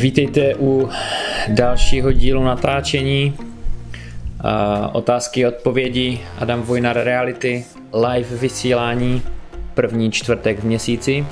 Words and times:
Vítejte 0.00 0.54
u 0.54 0.88
dalšího 1.48 2.12
dílu 2.12 2.44
natáčení. 2.44 3.34
Otázky 4.92 5.44
a 5.44 5.48
odpovědi 5.48 6.20
Adam 6.38 6.62
Vojnar 6.62 6.96
Reality 6.96 7.64
live 7.94 8.36
vysílání 8.36 9.22
první 9.74 10.10
čtvrtek 10.10 10.58
v 10.58 10.64
měsíci. 10.64 11.26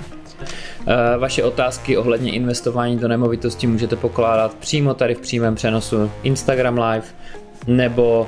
Vaše 1.18 1.44
otázky 1.44 1.96
ohledně 1.96 2.32
investování 2.32 2.98
do 2.98 3.08
nemovitosti 3.08 3.66
můžete 3.66 3.96
pokládat 3.96 4.54
přímo 4.54 4.94
tady 4.94 5.14
v 5.14 5.20
přímém 5.20 5.54
přenosu 5.54 6.10
Instagram 6.22 6.78
live 6.78 7.06
nebo 7.66 8.26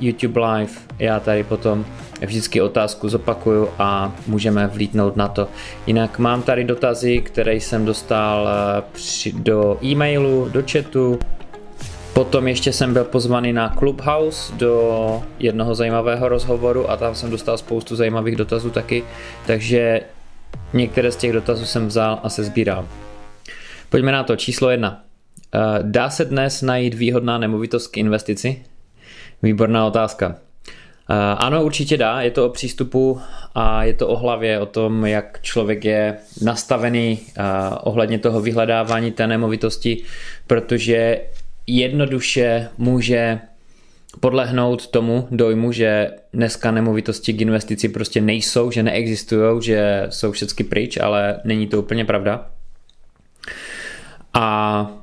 YouTube 0.00 0.40
live. 0.40 0.72
Já 0.98 1.20
tady 1.20 1.44
potom 1.44 1.84
vždycky 2.26 2.60
otázku 2.60 3.08
zopakuju 3.08 3.68
a 3.78 4.14
můžeme 4.26 4.66
vlítnout 4.66 5.16
na 5.16 5.28
to. 5.28 5.48
Jinak 5.86 6.18
mám 6.18 6.42
tady 6.42 6.64
dotazy, 6.64 7.20
které 7.20 7.54
jsem 7.54 7.84
dostal 7.84 8.48
eh, 8.48 9.32
do 9.32 9.78
e-mailu, 9.84 10.48
do 10.48 10.62
chatu. 10.72 11.18
Potom 12.12 12.48
ještě 12.48 12.72
jsem 12.72 12.92
byl 12.92 13.04
pozvaný 13.04 13.52
na 13.52 13.74
Clubhouse 13.78 14.54
do 14.54 15.22
jednoho 15.38 15.74
zajímavého 15.74 16.28
rozhovoru 16.28 16.90
a 16.90 16.96
tam 16.96 17.14
jsem 17.14 17.30
dostal 17.30 17.58
spoustu 17.58 17.96
zajímavých 17.96 18.36
dotazů 18.36 18.70
taky, 18.70 19.04
takže 19.46 20.00
některé 20.72 21.12
z 21.12 21.16
těch 21.16 21.32
dotazů 21.32 21.64
jsem 21.64 21.86
vzal 21.86 22.20
a 22.22 22.28
se 22.28 22.44
sbíral. 22.44 22.88
Pojďme 23.88 24.12
na 24.12 24.22
to, 24.22 24.36
číslo 24.36 24.70
jedna. 24.70 25.02
Eh, 25.54 25.58
dá 25.82 26.10
se 26.10 26.24
dnes 26.24 26.62
najít 26.62 26.94
výhodná 26.94 27.38
nemovitost 27.38 27.86
k 27.86 27.96
investici? 27.96 28.64
Výborná 29.42 29.86
otázka. 29.86 30.47
Eh, 31.10 31.14
ano, 31.38 31.64
určitě 31.64 31.96
dá, 31.96 32.20
je 32.20 32.30
to 32.30 32.46
o 32.46 32.48
přístupu 32.48 33.20
a 33.54 33.84
je 33.84 33.94
to 33.94 34.08
o 34.08 34.16
hlavě, 34.16 34.60
o 34.60 34.66
tom, 34.66 35.06
jak 35.06 35.38
člověk 35.42 35.84
je 35.84 36.16
nastavený 36.42 37.20
eh, 37.20 37.42
ohledně 37.80 38.18
toho 38.18 38.40
vyhledávání 38.40 39.10
té 39.10 39.26
nemovitosti, 39.26 40.02
protože 40.46 41.20
jednoduše 41.66 42.68
může 42.78 43.40
podlehnout 44.20 44.86
tomu 44.86 45.28
dojmu, 45.30 45.72
že 45.72 46.10
dneska 46.32 46.70
nemovitosti 46.70 47.32
k 47.32 47.40
investici 47.40 47.88
prostě 47.88 48.20
nejsou, 48.20 48.70
že 48.70 48.82
neexistují, 48.82 49.62
že 49.62 50.06
jsou 50.10 50.32
všechny 50.32 50.64
pryč, 50.64 50.96
ale 50.96 51.40
není 51.44 51.66
to 51.66 51.78
úplně 51.78 52.04
pravda. 52.04 52.50
A 54.34 54.97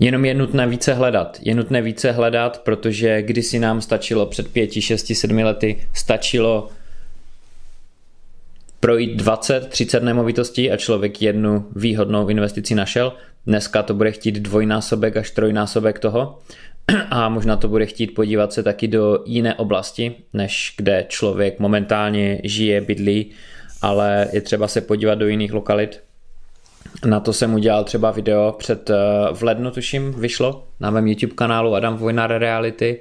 Jenom 0.00 0.24
je 0.24 0.34
nutné 0.34 0.66
více 0.66 0.94
hledat. 0.94 1.38
Je 1.42 1.54
nutné 1.54 1.82
více 1.82 2.12
hledat, 2.12 2.58
protože 2.58 3.22
kdysi 3.22 3.58
nám 3.58 3.80
stačilo 3.80 4.26
před 4.26 4.48
pěti, 4.48 4.82
šesti, 4.82 5.14
sedmi 5.14 5.44
lety, 5.44 5.88
stačilo 5.94 6.68
projít 8.80 9.16
20, 9.16 9.68
30 9.68 10.02
nemovitostí 10.02 10.70
a 10.70 10.76
člověk 10.76 11.22
jednu 11.22 11.66
výhodnou 11.76 12.28
investici 12.28 12.74
našel. 12.74 13.12
Dneska 13.46 13.82
to 13.82 13.94
bude 13.94 14.12
chtít 14.12 14.34
dvojnásobek 14.34 15.16
až 15.16 15.30
trojnásobek 15.30 15.98
toho 15.98 16.38
a 17.10 17.28
možná 17.28 17.56
to 17.56 17.68
bude 17.68 17.86
chtít 17.86 18.06
podívat 18.06 18.52
se 18.52 18.62
taky 18.62 18.88
do 18.88 19.22
jiné 19.26 19.54
oblasti, 19.54 20.14
než 20.32 20.74
kde 20.76 21.04
člověk 21.08 21.58
momentálně 21.58 22.40
žije, 22.44 22.80
bydlí, 22.80 23.30
ale 23.82 24.28
je 24.32 24.40
třeba 24.40 24.68
se 24.68 24.80
podívat 24.80 25.14
do 25.14 25.28
jiných 25.28 25.52
lokalit 25.52 26.00
na 27.04 27.20
to 27.20 27.32
jsem 27.32 27.54
udělal 27.54 27.84
třeba 27.84 28.10
video 28.10 28.54
před, 28.58 28.90
eh, 28.90 28.94
v 29.32 29.42
lednu 29.42 29.70
tuším, 29.70 30.12
vyšlo 30.12 30.66
na 30.80 30.90
mém 30.90 31.06
YouTube 31.06 31.34
kanálu 31.34 31.74
Adam 31.74 31.96
Vojnar 31.96 32.30
Reality 32.30 33.00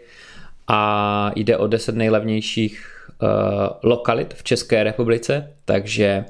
a 0.67 1.31
jde 1.35 1.57
o 1.57 1.67
10 1.67 1.95
nejlevnějších 1.95 2.91
uh, 3.21 3.29
lokalit 3.83 4.33
v 4.33 4.43
České 4.43 4.83
republice, 4.83 5.51
takže 5.65 6.25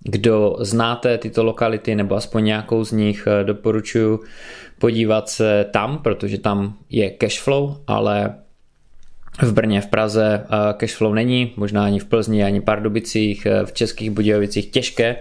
kdo 0.00 0.56
znáte 0.60 1.18
tyto 1.18 1.44
lokality 1.44 1.94
nebo 1.94 2.14
aspoň 2.14 2.44
nějakou 2.44 2.84
z 2.84 2.92
nich, 2.92 3.26
eh, 3.26 3.44
doporučuji 3.44 4.20
podívat 4.78 5.28
se 5.28 5.66
tam, 5.70 5.98
protože 5.98 6.38
tam 6.38 6.74
je 6.90 7.10
cashflow, 7.10 7.76
ale 7.86 8.34
v 9.42 9.52
Brně, 9.52 9.80
v 9.80 9.86
Praze 9.86 10.46
cashflow 10.76 11.14
není, 11.14 11.52
možná 11.56 11.84
ani 11.84 11.98
v 11.98 12.04
Plzni, 12.04 12.44
ani 12.44 12.60
Pardubicích, 12.60 13.46
v 13.64 13.72
Českých 13.72 14.10
Budějovicích 14.10 14.70
těžké 14.70 15.16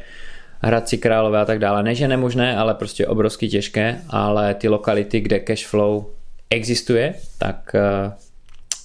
Hradci 0.61 0.97
Králové 0.97 1.39
a 1.39 1.45
tak 1.45 1.59
dále. 1.59 1.83
Ne, 1.83 1.95
že 1.95 2.07
nemožné, 2.07 2.57
ale 2.57 2.73
prostě 2.73 3.07
obrovsky 3.07 3.47
těžké, 3.47 4.01
ale 4.09 4.53
ty 4.53 4.67
lokality, 4.67 5.19
kde 5.19 5.39
cash 5.39 5.65
flow 5.65 6.05
existuje, 6.49 7.13
tak 7.37 7.75
uh, 7.75 8.11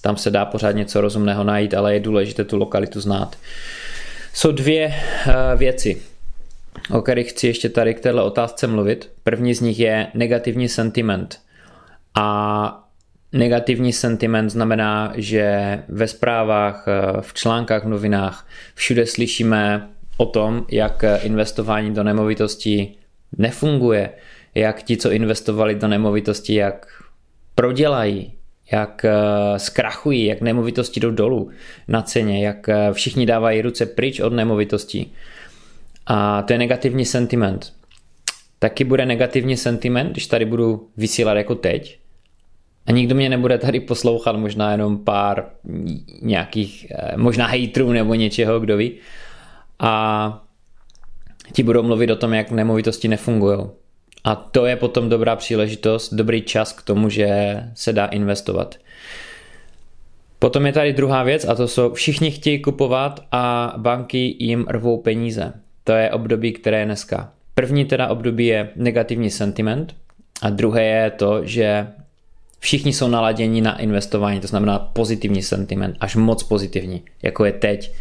tam 0.01 0.17
se 0.17 0.31
dá 0.31 0.45
pořád 0.45 0.71
něco 0.71 1.01
rozumného 1.01 1.43
najít, 1.43 1.73
ale 1.73 1.93
je 1.93 1.99
důležité 1.99 2.43
tu 2.43 2.57
lokalitu 2.57 3.01
znát. 3.01 3.35
Jsou 4.33 4.51
dvě 4.51 4.87
uh, 4.87 5.59
věci, 5.59 6.01
o 6.91 7.01
kterých 7.01 7.29
chci 7.29 7.47
ještě 7.47 7.69
tady 7.69 7.93
k 7.93 7.99
této 7.99 8.25
otázce 8.25 8.67
mluvit. 8.67 9.09
První 9.23 9.53
z 9.53 9.61
nich 9.61 9.79
je 9.79 10.07
negativní 10.13 10.69
sentiment. 10.69 11.39
A 12.15 12.83
Negativní 13.33 13.93
sentiment 13.93 14.49
znamená, 14.49 15.13
že 15.15 15.79
ve 15.87 16.07
zprávách, 16.07 16.85
eh, 16.87 17.21
v 17.21 17.33
článkách 17.33 17.83
v 17.83 17.87
novinách 17.87 18.47
všude 18.75 19.05
slyšíme 19.05 19.89
o 20.17 20.25
tom, 20.25 20.65
jak 20.71 21.03
investování 21.23 21.93
do 21.93 22.03
nemovitostí 22.03 22.97
nefunguje, 23.37 24.09
jak 24.55 24.83
ti, 24.83 24.97
co 24.97 25.11
investovali 25.11 25.75
do 25.75 25.87
nemovitosti, 25.87 26.55
jak 26.55 26.85
prodělají, 27.55 28.33
jak 28.71 29.05
eh, 29.05 29.13
zkrachují, 29.59 30.25
jak 30.25 30.41
nemovitosti 30.41 30.99
jdou 30.99 31.11
dolů 31.11 31.49
na 31.87 32.01
ceně, 32.01 32.45
jak 32.45 32.69
eh, 32.69 32.93
všichni 32.93 33.25
dávají 33.25 33.61
ruce 33.61 33.85
pryč 33.85 34.19
od 34.19 34.33
nemovitostí. 34.33 35.13
A 36.05 36.41
to 36.41 36.53
je 36.53 36.59
negativní 36.59 37.05
sentiment. 37.05 37.73
Taky 38.59 38.83
bude 38.83 39.05
negativní 39.05 39.57
sentiment, 39.57 40.11
když 40.11 40.27
tady 40.27 40.45
budu 40.45 40.89
vysílat 40.97 41.37
jako 41.37 41.55
teď. 41.55 41.99
A 42.85 42.91
nikdo 42.91 43.15
mě 43.15 43.29
nebude 43.29 43.57
tady 43.57 43.79
poslouchat, 43.79 44.35
možná 44.35 44.71
jenom 44.71 44.97
pár 44.97 45.45
nějakých, 46.21 46.87
eh, 46.91 47.17
možná 47.17 47.47
hejtrů 47.47 47.91
nebo 47.91 48.13
něčeho, 48.13 48.59
kdo 48.59 48.77
ví 48.77 48.91
a 49.79 50.43
ti 51.53 51.63
budou 51.63 51.83
mluvit 51.83 52.09
o 52.09 52.15
tom, 52.15 52.33
jak 52.33 52.51
nemovitosti 52.51 53.07
nefungují. 53.07 53.59
A 54.23 54.35
to 54.35 54.65
je 54.65 54.75
potom 54.75 55.09
dobrá 55.09 55.35
příležitost, 55.35 56.13
dobrý 56.13 56.41
čas 56.41 56.73
k 56.73 56.81
tomu, 56.81 57.09
že 57.09 57.59
se 57.73 57.93
dá 57.93 58.05
investovat. 58.05 58.75
Potom 60.39 60.65
je 60.65 60.73
tady 60.73 60.93
druhá 60.93 61.23
věc 61.23 61.45
a 61.45 61.55
to 61.55 61.67
jsou 61.67 61.93
všichni 61.93 62.31
chtějí 62.31 62.61
kupovat 62.61 63.19
a 63.31 63.73
banky 63.77 64.35
jim 64.39 64.65
rvou 64.69 64.97
peníze. 64.97 65.53
To 65.83 65.91
je 65.91 66.11
období, 66.11 66.53
které 66.53 66.79
je 66.79 66.85
dneska. 66.85 67.31
První 67.55 67.85
teda 67.85 68.07
období 68.07 68.45
je 68.45 68.69
negativní 68.75 69.29
sentiment 69.29 69.95
a 70.41 70.49
druhé 70.49 70.83
je 70.83 71.11
to, 71.11 71.45
že 71.45 71.87
všichni 72.59 72.93
jsou 72.93 73.07
naladěni 73.07 73.61
na 73.61 73.79
investování, 73.79 74.39
to 74.39 74.47
znamená 74.47 74.79
pozitivní 74.79 75.43
sentiment, 75.43 75.97
až 75.99 76.15
moc 76.15 76.43
pozitivní, 76.43 77.03
jako 77.21 77.45
je 77.45 77.51
teď. 77.51 77.93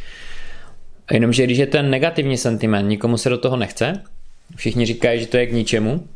Jenomže 1.12 1.44
když 1.44 1.58
je 1.58 1.66
ten 1.66 1.90
negativní 1.90 2.36
sentiment, 2.36 2.88
nikomu 2.88 3.16
se 3.16 3.28
do 3.28 3.38
toho 3.38 3.56
nechce, 3.56 4.02
všichni 4.56 4.86
říkají, 4.86 5.20
že 5.20 5.26
to 5.26 5.36
je 5.36 5.46
k 5.46 5.52
ničemu, 5.52 6.08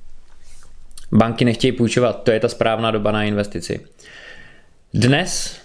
banky 1.13 1.45
nechtějí 1.45 1.73
půjčovat, 1.73 2.23
to 2.23 2.31
je 2.31 2.41
ta 2.41 2.49
správná 2.49 2.91
doba 2.91 3.13
na 3.13 3.25
investici. 3.25 3.81
Dnes 4.95 5.61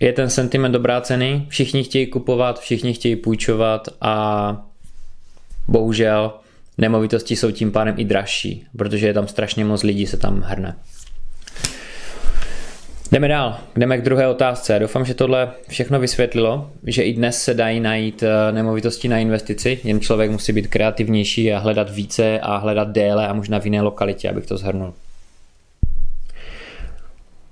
je 0.00 0.12
ten 0.12 0.30
sentiment 0.30 0.74
obrácený, 0.74 1.46
všichni 1.48 1.84
chtějí 1.84 2.06
kupovat, 2.06 2.60
všichni 2.60 2.94
chtějí 2.94 3.16
půjčovat 3.16 3.88
a 4.00 4.66
bohužel 5.68 6.32
nemovitosti 6.78 7.36
jsou 7.36 7.50
tím 7.50 7.72
pádem 7.72 7.94
i 7.98 8.04
dražší, 8.04 8.66
protože 8.76 9.06
je 9.06 9.14
tam 9.14 9.28
strašně 9.28 9.64
moc 9.64 9.82
lidí 9.82 10.06
se 10.06 10.16
tam 10.16 10.40
hrne. 10.40 10.76
Jdeme 13.12 13.28
dál, 13.28 13.58
jdeme 13.76 13.98
k 13.98 14.02
druhé 14.02 14.28
otázce. 14.28 14.78
Doufám, 14.78 15.04
že 15.04 15.14
tohle 15.14 15.52
všechno 15.68 16.00
vysvětlilo, 16.00 16.70
že 16.86 17.02
i 17.02 17.12
dnes 17.12 17.42
se 17.42 17.54
dají 17.54 17.80
najít 17.80 18.22
eh, 18.22 18.52
nemovitosti 18.52 19.08
na 19.08 19.18
investici, 19.18 19.80
jen 19.84 20.00
člověk 20.00 20.30
musí 20.30 20.52
být 20.52 20.66
kreativnější 20.66 21.52
a 21.52 21.58
hledat 21.58 21.90
více 21.90 22.40
a 22.40 22.56
hledat 22.56 22.88
déle 22.88 23.28
a 23.28 23.32
možná 23.32 23.60
v 23.60 23.64
jiné 23.64 23.82
lokalitě, 23.82 24.30
abych 24.30 24.46
to 24.46 24.56
zhrnul. 24.56 24.94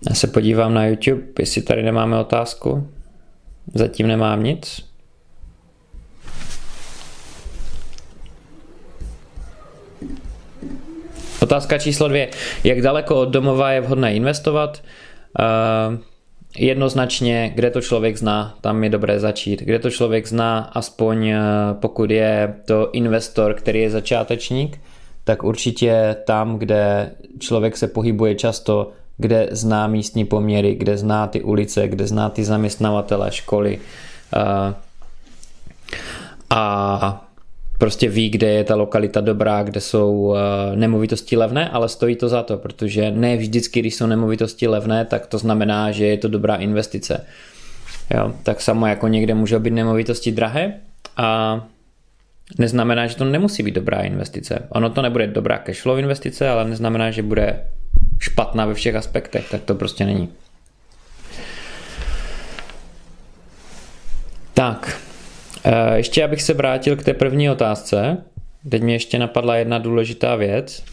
Já 0.09 0.15
se 0.15 0.27
podívám 0.27 0.75
na 0.75 0.87
YouTube, 0.87 1.23
jestli 1.39 1.63
tady 1.63 1.83
nemáme 1.83 2.19
otázku. 2.19 2.89
Zatím 3.75 4.07
nemám 4.07 4.45
nic. 4.45 4.85
Otázka 11.41 11.79
číslo 11.79 12.09
dvě. 12.09 12.29
Jak 12.65 12.81
daleko 12.81 13.21
od 13.21 13.29
domova 13.29 13.71
je 13.73 13.81
vhodné 13.81 14.15
investovat? 14.15 14.83
Uh, 15.39 15.99
jednoznačně, 16.57 17.53
kde 17.55 17.71
to 17.71 17.81
člověk 17.81 18.17
zná, 18.17 18.55
tam 18.61 18.85
je 18.85 18.91
dobré 18.91 19.21
začít. 19.21 19.63
Kde 19.63 19.79
to 19.79 19.91
člověk 19.91 20.27
zná, 20.27 20.59
aspoň 20.59 21.29
eh, 21.29 21.41
pokud 21.73 22.11
je 22.11 22.55
to 22.65 22.91
investor, 22.91 23.55
který 23.55 23.81
je 23.81 23.91
začátečník, 23.91 24.81
tak 25.25 25.45
určitě 25.45 26.17
tam, 26.25 26.59
kde 26.59 27.11
člověk 27.39 27.77
se 27.77 27.89
pohybuje 27.89 28.35
často, 28.35 28.93
kde 29.17 29.49
zná 29.51 29.87
místní 29.87 30.25
poměry, 30.25 30.75
kde 30.75 30.99
zná 30.99 31.27
ty 31.27 31.43
ulice, 31.43 31.89
kde 31.89 32.07
zná 32.07 32.29
ty 32.29 32.45
zaměstnavatele, 32.45 33.33
školy. 33.33 33.79
Uh, 34.37 34.75
a 36.51 37.22
prostě 37.83 38.09
ví, 38.09 38.31
kde 38.31 38.47
je 38.47 38.65
ta 38.65 38.75
lokalita 38.75 39.21
dobrá, 39.21 39.63
kde 39.63 39.81
jsou 39.81 40.35
eh, 40.37 40.77
nemovitosti 40.77 41.37
levné, 41.37 41.69
ale 41.69 41.89
stojí 41.89 42.17
to 42.17 42.29
za 42.29 42.43
to, 42.43 42.57
protože 42.57 43.11
ne 43.11 43.37
vždycky, 43.37 43.81
když 43.81 43.95
jsou 43.95 44.07
nemovitosti 44.07 44.69
levné, 44.69 45.05
tak 45.05 45.27
to 45.27 45.39
znamená, 45.39 45.91
že 45.91 46.07
je 46.07 46.17
to 46.17 46.29
dobrá 46.29 46.57
investice. 46.57 47.27
Jo, 48.15 48.33
tak 48.43 48.61
samo 48.61 48.87
jako 48.87 49.09
někde 49.09 49.35
může 49.35 49.59
být 49.59 49.71
nemovitosti 49.71 50.33
drahé 50.33 50.75
a 51.17 51.61
neznamená, 52.59 53.07
že 53.07 53.17
to 53.17 53.25
nemusí 53.25 53.63
být 53.63 53.75
dobrá 53.75 54.01
investice. 54.01 54.67
Ono 54.69 54.91
to 54.91 55.03
nebude 55.03 55.27
dobrá 55.27 55.59
cashflow 55.59 55.99
investice, 55.99 56.49
ale 56.49 56.69
neznamená, 56.69 57.11
že 57.11 57.23
bude 57.23 57.67
špatná 58.19 58.67
ve 58.67 58.75
všech 58.75 58.95
aspektech, 58.95 59.51
tak 59.51 59.63
to 59.63 59.75
prostě 59.75 60.07
není. 60.07 60.29
Tak, 64.55 65.01
ještě 65.95 66.25
abych 66.25 66.43
se 66.43 66.55
vrátil 66.55 66.97
k 66.97 67.05
té 67.05 67.15
první 67.15 67.51
otázce. 67.51 68.17
Teď 68.69 68.83
mě 68.83 68.95
ještě 68.95 69.19
napadla 69.19 69.57
jedna 69.57 69.79
důležitá 69.79 70.37
věc. 70.37 70.85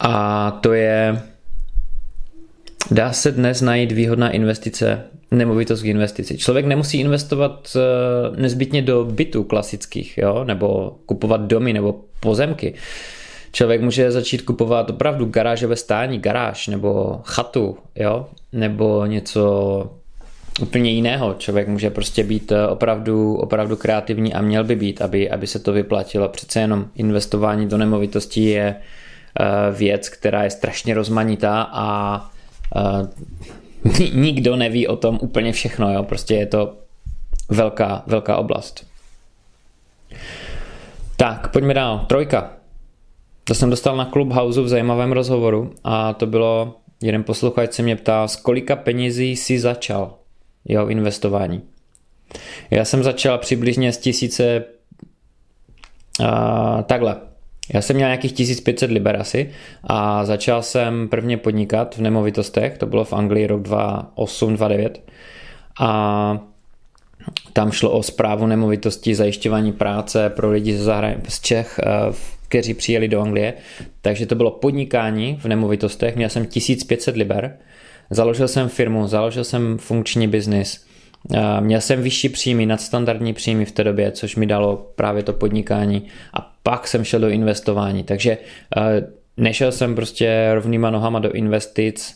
A 0.00 0.50
to 0.50 0.72
je, 0.72 1.22
dá 2.90 3.12
se 3.12 3.32
dnes 3.32 3.60
najít 3.60 3.92
výhodná 3.92 4.30
investice, 4.30 5.02
nemovitost 5.30 5.82
k 5.82 5.86
investici. 5.86 6.38
Člověk 6.38 6.66
nemusí 6.66 7.00
investovat 7.00 7.76
eh, 7.76 8.40
nezbytně 8.40 8.82
do 8.82 9.04
bytů 9.04 9.44
klasických, 9.44 10.18
jo? 10.18 10.44
nebo 10.44 10.96
kupovat 11.06 11.40
domy 11.40 11.72
nebo 11.72 12.00
pozemky. 12.20 12.74
Člověk 13.52 13.80
může 13.80 14.10
začít 14.10 14.42
kupovat 14.42 14.90
opravdu 14.90 15.24
garážové 15.24 15.76
stání, 15.76 16.18
garáž 16.18 16.66
nebo 16.66 17.20
chatu, 17.24 17.78
jo? 17.94 18.26
nebo 18.52 19.06
něco 19.06 19.90
úplně 20.60 20.90
jiného. 20.90 21.34
Člověk 21.34 21.68
může 21.68 21.90
prostě 21.90 22.24
být 22.24 22.52
eh, 22.52 22.66
opravdu, 22.66 23.34
opravdu 23.36 23.76
kreativní 23.76 24.34
a 24.34 24.40
měl 24.40 24.64
by 24.64 24.76
být, 24.76 25.02
aby, 25.02 25.30
aby 25.30 25.46
se 25.46 25.58
to 25.58 25.72
vyplatilo. 25.72 26.28
Přece 26.28 26.60
jenom 26.60 26.86
investování 26.94 27.68
do 27.68 27.78
nemovitostí 27.78 28.44
je 28.44 28.76
eh, 29.40 29.44
věc, 29.72 30.08
která 30.08 30.44
je 30.44 30.50
strašně 30.50 30.94
rozmanitá 30.94 31.62
a 31.72 32.30
eh, 32.76 33.08
nikdo 34.14 34.56
neví 34.56 34.88
o 34.88 34.96
tom 34.96 35.18
úplně 35.22 35.52
všechno. 35.52 35.92
Jo? 35.92 36.02
Prostě 36.02 36.34
je 36.34 36.46
to 36.46 36.74
velká, 37.48 38.02
velká 38.06 38.36
oblast. 38.36 38.86
Tak, 41.16 41.52
pojďme 41.52 41.74
dál. 41.74 42.04
Trojka. 42.06 42.50
To 43.44 43.54
jsem 43.54 43.70
dostal 43.70 43.96
na 43.96 44.04
Clubhouse 44.04 44.60
v 44.60 44.68
zajímavém 44.68 45.12
rozhovoru 45.12 45.74
a 45.84 46.12
to 46.12 46.26
bylo, 46.26 46.74
jeden 47.02 47.24
posluchač 47.24 47.72
se 47.72 47.82
mě 47.82 47.96
ptal, 47.96 48.28
z 48.28 48.36
kolika 48.36 48.76
penězí 48.76 49.36
si 49.36 49.58
začal 49.58 50.14
jeho 50.68 50.88
investování. 50.88 51.62
Já 52.70 52.84
jsem 52.84 53.02
začal 53.02 53.38
přibližně 53.38 53.92
z 53.92 53.98
tisíce 53.98 54.64
a, 56.24 56.82
takhle. 56.82 57.16
Já 57.74 57.82
jsem 57.82 57.96
měl 57.96 58.08
nějakých 58.08 58.32
1500 58.32 58.90
liber 58.90 59.16
asi 59.20 59.50
a 59.84 60.24
začal 60.24 60.62
jsem 60.62 61.08
prvně 61.08 61.36
podnikat 61.36 61.96
v 61.96 62.00
nemovitostech, 62.00 62.78
to 62.78 62.86
bylo 62.86 63.04
v 63.04 63.12
Anglii 63.12 63.46
rok 63.46 63.62
2008-2009 63.62 64.90
a 65.80 66.38
tam 67.52 67.72
šlo 67.72 67.90
o 67.90 68.02
zprávu 68.02 68.46
nemovitostí, 68.46 69.14
zajišťování 69.14 69.72
práce 69.72 70.30
pro 70.30 70.50
lidi 70.50 70.76
z, 70.76 70.88
zahrani- 70.88 71.20
z 71.28 71.40
Čech, 71.40 71.80
kteří 72.48 72.74
přijeli 72.74 73.08
do 73.08 73.20
Anglie. 73.20 73.54
Takže 74.02 74.26
to 74.26 74.34
bylo 74.34 74.50
podnikání 74.50 75.38
v 75.40 75.44
nemovitostech, 75.44 76.16
měl 76.16 76.28
jsem 76.28 76.46
1500 76.46 77.16
liber 77.16 77.58
Založil 78.10 78.48
jsem 78.48 78.68
firmu, 78.68 79.06
založil 79.06 79.44
jsem 79.44 79.78
funkční 79.78 80.28
biznis, 80.28 80.86
měl 81.60 81.80
jsem 81.80 82.02
vyšší 82.02 82.28
příjmy, 82.28 82.66
nadstandardní 82.66 83.32
příjmy 83.34 83.64
v 83.64 83.72
té 83.72 83.84
době, 83.84 84.12
což 84.12 84.36
mi 84.36 84.46
dalo 84.46 84.90
právě 84.96 85.22
to 85.22 85.32
podnikání 85.32 86.02
a 86.34 86.52
pak 86.62 86.88
jsem 86.88 87.04
šel 87.04 87.20
do 87.20 87.28
investování. 87.28 88.04
Takže 88.04 88.38
nešel 89.36 89.72
jsem 89.72 89.94
prostě 89.94 90.50
rovnýma 90.54 90.90
nohama 90.90 91.18
do 91.18 91.32
investic, 91.32 92.14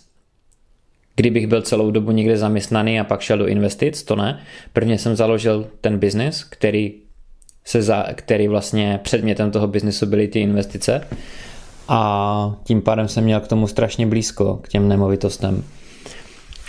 kdybych 1.16 1.46
byl 1.46 1.62
celou 1.62 1.90
dobu 1.90 2.10
někde 2.10 2.36
zaměstnaný 2.36 3.00
a 3.00 3.04
pak 3.04 3.20
šel 3.20 3.38
do 3.38 3.46
investic, 3.46 4.02
to 4.02 4.16
ne. 4.16 4.40
Prvně 4.72 4.98
jsem 4.98 5.16
založil 5.16 5.66
ten 5.80 5.98
biznis, 5.98 6.44
který, 6.44 6.92
se 7.64 7.82
za, 7.82 8.06
který 8.14 8.48
vlastně 8.48 9.00
předmětem 9.02 9.50
toho 9.50 9.66
biznesu 9.66 10.06
byly 10.06 10.28
ty 10.28 10.40
investice 10.40 11.08
a 11.88 12.54
tím 12.64 12.82
pádem 12.82 13.08
jsem 13.08 13.24
měl 13.24 13.40
k 13.40 13.48
tomu 13.48 13.66
strašně 13.66 14.06
blízko, 14.06 14.56
k 14.62 14.68
těm 14.68 14.88
nemovitostem. 14.88 15.64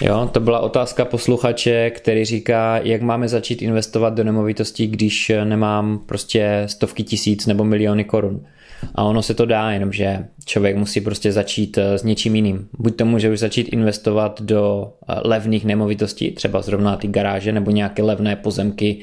Jo, 0.02 0.30
to 0.32 0.40
byla 0.40 0.60
otázka 0.60 1.06
posluchače, 1.06 1.90
který 1.90 2.26
říká, 2.26 2.78
jak 2.84 3.02
máme 3.02 3.28
začít 3.28 3.62
investovat 3.62 4.14
do 4.14 4.24
nemovitostí, 4.24 4.88
když 4.88 5.32
nemám 5.44 6.00
prostě 6.06 6.64
stovky 6.66 7.04
tisíc 7.04 7.46
nebo 7.46 7.64
miliony 7.64 8.04
korun. 8.04 8.46
A 8.96 9.04
ono 9.04 9.22
se 9.22 9.34
to 9.34 9.46
dá, 9.46 9.72
jenomže 9.72 10.26
člověk 10.46 10.76
musí 10.76 11.02
prostě 11.02 11.32
začít 11.32 11.78
eh, 11.78 11.98
s 11.98 12.04
něčím 12.04 12.36
jiným. 12.36 12.68
Buď 12.80 12.96
to 12.96 13.06
může 13.06 13.32
už 13.32 13.40
začít 13.40 13.70
investovat 13.74 14.42
do 14.42 14.94
eh, 15.10 15.16
levných 15.24 15.66
nemovitostí, 15.66 16.32
třeba 16.32 16.62
zrovna 16.62 16.96
ty 16.96 17.08
garáže 17.08 17.52
nebo 17.52 17.72
nějaké 17.72 18.04
levné 18.04 18.36
pozemky, 18.36 19.02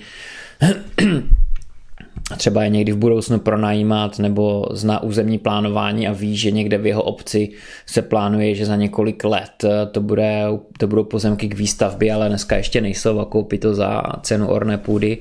třeba 2.37 2.63
je 2.63 2.69
někdy 2.69 2.93
v 2.93 2.97
budoucnu 2.97 3.39
pronajímat 3.39 4.19
nebo 4.19 4.67
zná 4.71 5.03
územní 5.03 5.39
plánování 5.39 6.09
a 6.09 6.13
ví, 6.13 6.37
že 6.37 6.51
někde 6.51 6.79
v 6.79 6.87
jeho 6.87 7.03
obci 7.03 7.49
se 7.87 8.03
plánuje, 8.03 8.55
že 8.55 8.67
za 8.67 8.77
několik 8.77 9.25
let 9.25 9.65
eh, 9.65 9.87
to, 9.87 10.01
bude, 10.01 10.45
to 10.79 10.87
budou 10.87 11.05
pozemky 11.05 11.49
k 11.49 11.55
výstavbě, 11.55 12.13
ale 12.13 12.29
dneska 12.29 12.57
ještě 12.57 12.81
nejsou 12.81 13.21
a 13.21 13.25
koupí 13.25 13.59
to 13.59 13.75
za 13.75 14.03
cenu 14.23 14.49
orné 14.49 14.79
půdy. 14.79 15.19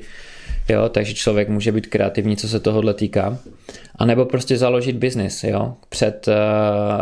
Jo, 0.70 0.90
takže 0.90 1.14
člověk 1.14 1.50
může 1.50 1.72
být 1.72 1.88
kreativní, 1.88 2.38
co 2.38 2.48
se 2.48 2.60
tohohle 2.60 2.94
týká. 2.94 3.38
A 3.96 4.06
nebo 4.06 4.26
prostě 4.26 4.58
založit 4.58 4.96
biznis. 4.96 5.44
Jo. 5.44 5.74
Před 5.90 6.28
uh, 6.28 6.34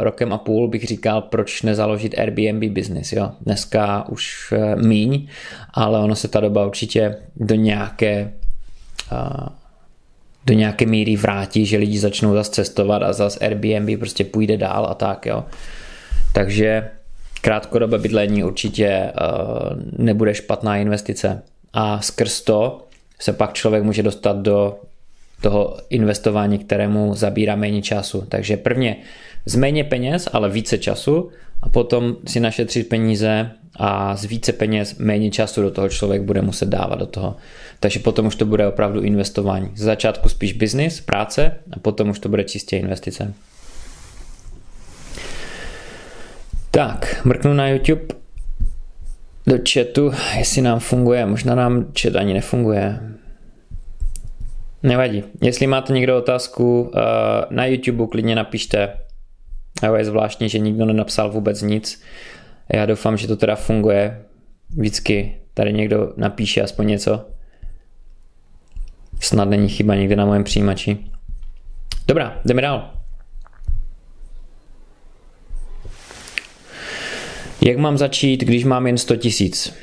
rokem 0.03 0.33
a 0.33 0.37
půl 0.37 0.67
bych 0.67 0.83
říkal, 0.83 1.21
proč 1.21 1.61
nezaložit 1.61 2.19
Airbnb 2.19 2.63
biznis. 2.63 3.13
Jo. 3.13 3.31
Dneska 3.41 4.09
už 4.09 4.53
uh, 4.57 4.81
míň, 4.81 5.27
ale 5.73 5.99
ono 5.99 6.15
se 6.15 6.27
ta 6.27 6.39
doba 6.39 6.65
určitě 6.65 7.15
do 7.35 7.55
nějaké 7.55 8.33
uh, 9.11 9.47
do 10.45 10.53
nějaké 10.53 10.85
míry 10.85 11.15
vrátí, 11.15 11.65
že 11.65 11.77
lidi 11.77 11.99
začnou 11.99 12.33
zase 12.33 12.51
cestovat 12.51 13.03
a 13.03 13.13
zase 13.13 13.39
Airbnb 13.39 13.99
prostě 13.99 14.23
půjde 14.23 14.57
dál 14.57 14.85
a 14.85 14.93
tak, 14.93 15.25
jo. 15.25 15.43
Takže 16.33 16.89
krátkodobé 17.41 17.97
bydlení 17.97 18.43
určitě 18.43 19.11
uh, 19.21 20.05
nebude 20.05 20.35
špatná 20.35 20.77
investice. 20.77 21.41
A 21.73 22.01
skrz 22.01 22.41
to 22.41 22.85
se 23.19 23.33
pak 23.33 23.53
člověk 23.53 23.83
může 23.83 24.03
dostat 24.03 24.37
do 24.37 24.79
toho 25.41 25.77
investování, 25.89 26.59
kterému 26.59 27.15
zabírá 27.15 27.55
méně 27.55 27.81
času. 27.81 28.25
Takže 28.29 28.57
prvně 28.57 28.95
z 29.45 29.55
méně 29.55 29.83
peněz, 29.83 30.29
ale 30.33 30.49
více 30.49 30.77
času 30.77 31.29
a 31.61 31.69
potom 31.69 32.15
si 32.27 32.39
našetřit 32.39 32.89
peníze 32.89 33.51
a 33.75 34.15
z 34.15 34.25
více 34.25 34.53
peněz 34.53 34.97
méně 34.97 35.31
času 35.31 35.61
do 35.61 35.71
toho 35.71 35.89
člověk 35.89 36.21
bude 36.21 36.41
muset 36.41 36.69
dávat 36.69 36.99
do 36.99 37.05
toho. 37.05 37.35
Takže 37.79 37.99
potom 37.99 38.25
už 38.25 38.35
to 38.35 38.45
bude 38.45 38.67
opravdu 38.67 39.01
investování. 39.01 39.71
Z 39.75 39.81
začátku 39.81 40.29
spíš 40.29 40.53
business, 40.53 41.01
práce 41.01 41.51
a 41.71 41.79
potom 41.79 42.09
už 42.09 42.19
to 42.19 42.29
bude 42.29 42.43
čistě 42.43 42.77
investice. 42.77 43.33
Tak, 46.71 47.25
mrknu 47.25 47.53
na 47.53 47.67
YouTube 47.67 48.05
do 49.47 49.57
chatu, 49.73 50.11
jestli 50.37 50.61
nám 50.61 50.79
funguje. 50.79 51.25
Možná 51.25 51.55
nám 51.55 51.85
chat 52.01 52.15
ani 52.15 52.33
nefunguje. 52.33 52.99
Nevadí. 54.83 55.23
Jestli 55.41 55.67
máte 55.67 55.93
někdo 55.93 56.17
otázku 56.17 56.91
eh, 56.95 56.99
na 57.49 57.65
YouTube, 57.65 58.07
klidně 58.07 58.35
napište. 58.35 58.97
A 59.81 59.97
je 59.97 60.05
zvláštní, 60.05 60.49
že 60.49 60.59
nikdo 60.59 60.85
nenapsal 60.85 61.31
vůbec 61.31 61.61
nic. 61.61 62.01
Já 62.73 62.85
doufám, 62.85 63.17
že 63.17 63.27
to 63.27 63.35
teda 63.35 63.55
funguje. 63.55 64.21
Vždycky 64.69 65.35
tady 65.53 65.73
někdo 65.73 66.13
napíše 66.17 66.61
aspoň 66.61 66.87
něco. 66.87 67.25
Snad 69.19 69.49
není 69.49 69.69
chyba 69.69 69.95
někde 69.95 70.15
na 70.15 70.25
mém 70.25 70.43
přijímači. 70.43 70.97
Dobrá, 72.07 72.41
jdeme 72.45 72.61
dál. 72.61 72.91
Jak 77.65 77.77
mám 77.77 77.97
začít, 77.97 78.41
když 78.41 78.63
mám 78.63 78.87
jen 78.87 78.97
100 78.97 79.15
tisíc? 79.15 79.73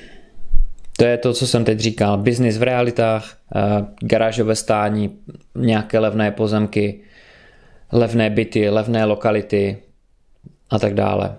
To 0.96 1.04
je 1.04 1.18
to, 1.18 1.32
co 1.32 1.46
jsem 1.46 1.64
teď 1.64 1.80
říkal. 1.80 2.18
Business 2.18 2.58
v 2.58 2.62
realitách, 2.62 3.38
eh, 3.56 3.60
garážové 4.00 4.56
stání, 4.56 5.16
nějaké 5.54 5.98
levné 5.98 6.30
pozemky, 6.30 7.00
levné 7.92 8.30
byty, 8.30 8.68
levné 8.68 9.04
lokality 9.04 9.78
a 10.70 10.78
tak 10.78 10.94
dále. 10.94 11.38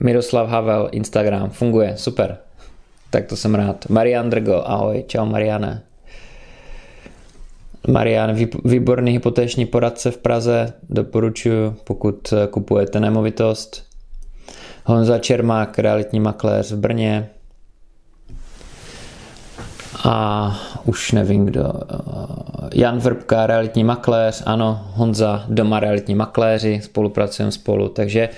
Miroslav 0.00 0.48
Havel, 0.48 0.88
Instagram, 0.92 1.50
funguje, 1.50 1.96
super. 1.96 2.38
Tak 3.10 3.26
to 3.26 3.36
jsem 3.36 3.54
rád. 3.54 3.88
Marian 3.88 4.30
Drgo, 4.30 4.62
ahoj, 4.66 5.04
čau 5.06 5.26
Mariane. 5.26 5.82
Marian, 7.88 8.36
výborný 8.64 9.12
hypotéční 9.12 9.66
poradce 9.66 10.10
v 10.10 10.18
Praze, 10.18 10.72
doporučuji, 10.90 11.76
pokud 11.84 12.34
kupujete 12.50 13.00
nemovitost. 13.00 13.82
Honza 14.84 15.18
Čermák, 15.18 15.78
realitní 15.78 16.20
makléř 16.20 16.72
v 16.72 16.76
Brně. 16.76 17.30
a 20.04 20.58
už 20.84 21.12
nevím 21.12 21.46
kdo. 21.46 21.72
Jan 22.74 22.98
Vrbka, 22.98 23.46
realitní 23.46 23.84
makléř, 23.84 24.42
ano, 24.46 24.90
Honza, 24.94 25.44
doma 25.48 25.80
realitní 25.80 26.14
makléři, 26.14 26.80
spolupracujeme 26.84 27.52
spolu, 27.52 27.88
takže 27.88 28.28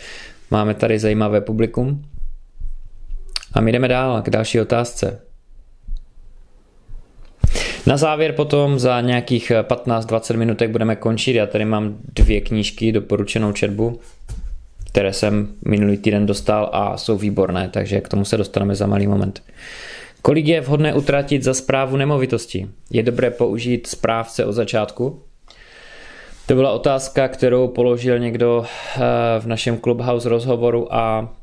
máme 0.51 0.75
tady 0.75 0.99
zajímavé 0.99 1.41
publikum. 1.41 2.05
A 3.53 3.61
my 3.61 3.73
jdeme 3.73 3.89
dál 3.89 4.23
k 4.23 4.31
další 4.31 4.61
otázce. 4.61 5.21
Na 7.87 7.97
závěr 7.97 8.33
potom 8.33 8.79
za 8.79 9.01
nějakých 9.01 9.53
15-20 9.63 10.37
minutek 10.37 10.71
budeme 10.71 10.97
končit. 10.97 11.35
Já 11.35 11.47
tady 11.47 11.65
mám 11.65 11.97
dvě 12.15 12.41
knížky 12.41 12.93
doporučenou 12.93 13.53
četbu, 13.53 14.01
které 14.87 15.13
jsem 15.13 15.49
minulý 15.69 15.97
týden 15.97 16.27
dostal 16.27 16.71
a 16.73 16.97
jsou 16.97 17.19
výborné, 17.19 17.69
takže 17.73 18.01
k 18.01 18.09
tomu 18.09 18.25
se 18.25 18.37
dostaneme 18.37 18.75
za 18.75 18.87
malý 18.87 19.07
moment. 19.07 19.43
Kolik 20.23 20.47
je 20.47 20.61
vhodné 20.61 20.95
utratit 20.95 21.43
za 21.43 21.55
zprávu 21.55 21.97
nemovitosti? 21.97 22.69
Je 22.91 23.03
dobré 23.03 23.31
použít 23.31 23.87
správce 23.87 24.45
od 24.45 24.53
začátku? 24.53 25.23
To 26.51 26.57
byla 26.57 26.73
otázka, 26.73 27.29
kterou 27.29 27.69
položil 27.69 28.19
někdo 28.19 28.65
eh, 28.65 29.01
v 29.41 29.47
našem 29.47 29.79
Clubhouse 29.79 30.29
rozhovoru 30.29 30.95
a 30.95 31.35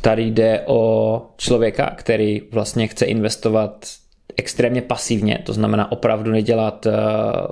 tady 0.00 0.22
jde 0.22 0.62
o 0.66 1.22
člověka, 1.36 1.92
který 1.96 2.42
vlastně 2.52 2.86
chce 2.86 3.04
investovat 3.04 3.86
extrémně 4.36 4.82
pasivně, 4.82 5.38
to 5.44 5.52
znamená 5.52 5.92
opravdu 5.92 6.30
nedělat 6.30 6.86
eh, 6.86 6.92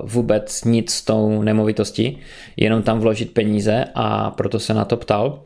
vůbec 0.03 0.63
nic 0.63 0.91
s 0.91 1.01
tou 1.01 1.41
nemovitostí, 1.41 2.19
jenom 2.57 2.83
tam 2.83 2.99
vložit 2.99 3.33
peníze 3.33 3.85
a 3.95 4.31
proto 4.31 4.59
se 4.59 4.73
na 4.73 4.85
to 4.85 4.97
ptal. 4.97 5.39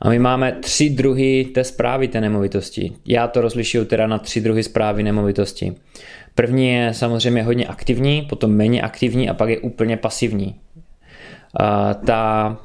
A 0.00 0.08
my 0.08 0.18
máme 0.18 0.52
tři 0.52 0.90
druhy 0.90 1.44
té 1.44 1.64
zprávy 1.64 2.08
té 2.08 2.20
nemovitosti. 2.20 2.92
Já 3.06 3.28
to 3.28 3.40
rozlišuju 3.40 3.84
teda 3.84 4.06
na 4.06 4.18
tři 4.18 4.40
druhy 4.40 4.62
zprávy 4.62 5.02
nemovitosti. 5.02 5.74
První 6.40 6.68
je 6.68 6.94
samozřejmě 6.94 7.42
hodně 7.42 7.66
aktivní, 7.66 8.22
potom 8.22 8.50
méně 8.50 8.82
aktivní 8.82 9.28
a 9.28 9.34
pak 9.34 9.48
je 9.48 9.58
úplně 9.58 9.96
pasivní. 9.96 10.60
Ta 12.06 12.56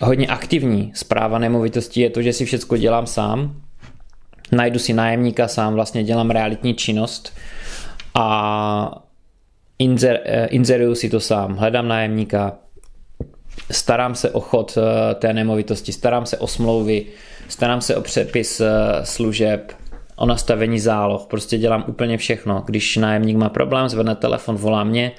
hodně 0.00 0.26
aktivní 0.26 0.92
zpráva 0.94 1.38
nemovitosti 1.38 2.00
je 2.00 2.10
to, 2.10 2.22
že 2.22 2.32
si 2.32 2.44
všechno 2.44 2.76
dělám 2.76 3.06
sám, 3.06 3.62
najdu 4.52 4.78
si 4.78 4.92
nájemníka 4.92 5.48
sám, 5.48 5.74
vlastně 5.74 6.04
dělám 6.04 6.30
realitní 6.30 6.74
činnost 6.74 7.36
a 8.14 9.04
inzer, 9.78 10.20
eh, 10.24 10.46
inzeruju 10.46 10.94
si 10.94 11.10
to 11.10 11.20
sám, 11.20 11.56
hledám 11.56 11.88
nájemníka, 11.88 12.52
starám 13.70 14.14
se 14.14 14.30
o 14.30 14.40
chod 14.40 14.78
eh, 14.78 15.14
té 15.14 15.32
nemovitosti, 15.32 15.92
starám 15.92 16.26
se 16.26 16.38
o 16.38 16.46
smlouvy, 16.46 17.06
starám 17.48 17.80
se 17.80 17.96
o 17.96 18.00
přepis 18.00 18.60
eh, 18.60 18.66
služeb, 19.02 19.72
o 20.16 20.26
nastavení 20.26 20.80
záloh, 20.80 21.26
prostě 21.30 21.58
dělám 21.58 21.84
úplně 21.88 22.18
všechno. 22.18 22.62
Když 22.66 22.96
nájemník 22.96 23.36
má 23.36 23.48
problém, 23.48 23.88
zvedne 23.88 24.14
telefon, 24.14 24.56
volá 24.56 24.84
mě, 24.84 25.12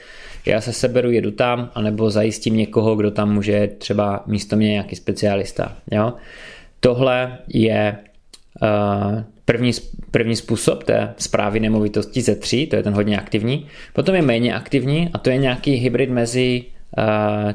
já 0.45 0.61
se 0.61 0.73
seberu, 0.73 1.11
jedu 1.11 1.31
tam, 1.31 1.69
anebo 1.73 2.09
zajistím 2.09 2.57
někoho, 2.57 2.95
kdo 2.95 3.11
tam 3.11 3.33
může 3.33 3.67
třeba 3.67 4.23
místo 4.25 4.55
mě 4.55 4.69
nějaký 4.69 4.95
specialista. 4.95 5.75
Jo? 5.91 6.13
Tohle 6.79 7.37
je 7.47 7.97
uh, 8.61 9.21
první, 9.45 9.71
první 10.11 10.35
způsob 10.35 10.83
té 10.83 11.13
zprávy 11.17 11.59
nemovitosti 11.59 12.21
ze 12.21 12.35
tří, 12.35 12.67
to 12.67 12.75
je 12.75 12.83
ten 12.83 12.93
hodně 12.93 13.19
aktivní. 13.19 13.67
Potom 13.93 14.15
je 14.15 14.21
méně 14.21 14.55
aktivní 14.55 15.09
a 15.13 15.17
to 15.17 15.29
je 15.29 15.37
nějaký 15.37 15.73
hybrid 15.73 16.09
mezi 16.09 16.65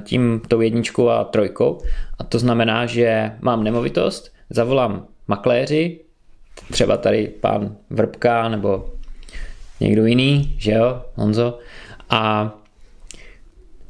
tím 0.04 0.42
tou 0.48 0.60
jedničkou 0.60 1.08
a 1.08 1.24
trojkou. 1.24 1.78
A 2.18 2.24
to 2.24 2.38
znamená, 2.38 2.86
že 2.86 3.32
mám 3.40 3.64
nemovitost, 3.64 4.32
zavolám 4.50 5.06
makléři, 5.28 6.00
třeba 6.70 6.96
tady 6.96 7.28
pán 7.40 7.76
Vrbka 7.90 8.48
nebo 8.48 8.92
někdo 9.80 10.06
jiný, 10.06 10.54
že 10.58 10.72
jo, 10.72 11.02
Honzo, 11.14 11.58
a 12.10 12.52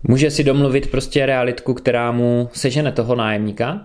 může 0.03 0.31
si 0.31 0.45
domluvit 0.45 0.91
prostě 0.91 1.27
realitku, 1.27 1.75
která 1.75 2.13
mu 2.13 2.49
sežene 2.53 2.93
toho 2.93 3.15
nájemníka, 3.15 3.85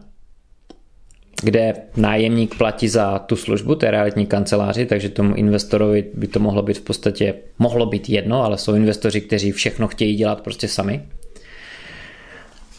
kde 1.44 1.74
nájemník 1.98 2.58
platí 2.58 2.88
za 2.88 3.20
tu 3.20 3.36
službu 3.36 3.76
té 3.76 3.92
realitní 3.92 4.26
kanceláři, 4.26 4.86
takže 4.86 5.10
tomu 5.10 5.36
investorovi 5.36 6.06
by 6.14 6.28
to 6.28 6.40
mohlo 6.40 6.62
být 6.62 6.78
v 6.78 6.82
podstatě, 6.82 7.34
mohlo 7.60 7.86
být 7.86 8.10
jedno, 8.10 8.44
ale 8.44 8.58
jsou 8.58 8.76
investoři, 8.76 9.22
kteří 9.22 9.52
všechno 9.52 9.88
chtějí 9.88 10.16
dělat 10.16 10.42
prostě 10.42 10.68
sami. 10.68 11.02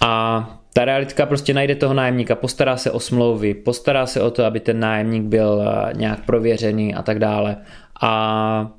A 0.00 0.60
ta 0.72 0.84
realitka 0.84 1.26
prostě 1.26 1.54
najde 1.54 1.74
toho 1.74 1.94
nájemníka, 1.94 2.34
postará 2.34 2.76
se 2.76 2.90
o 2.90 3.00
smlouvy, 3.00 3.54
postará 3.54 4.06
se 4.06 4.22
o 4.22 4.30
to, 4.30 4.44
aby 4.44 4.60
ten 4.60 4.80
nájemník 4.80 5.22
byl 5.22 5.62
eh, 5.62 5.92
nějak 5.94 6.24
prověřený 6.26 6.94
a 6.94 7.02
tak 7.02 7.18
dále. 7.18 7.56
A 8.02 8.70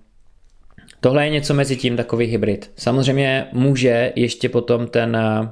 tohle 1.00 1.26
je 1.26 1.30
něco 1.30 1.54
mezi 1.54 1.78
tím 1.78 1.98
takový 1.98 2.26
hybrid. 2.26 2.72
Samozřejmě 2.76 3.48
může 3.52 4.14
ještě 4.16 4.50
potom 4.50 4.88
ten 4.88 5.16
eh, 5.16 5.50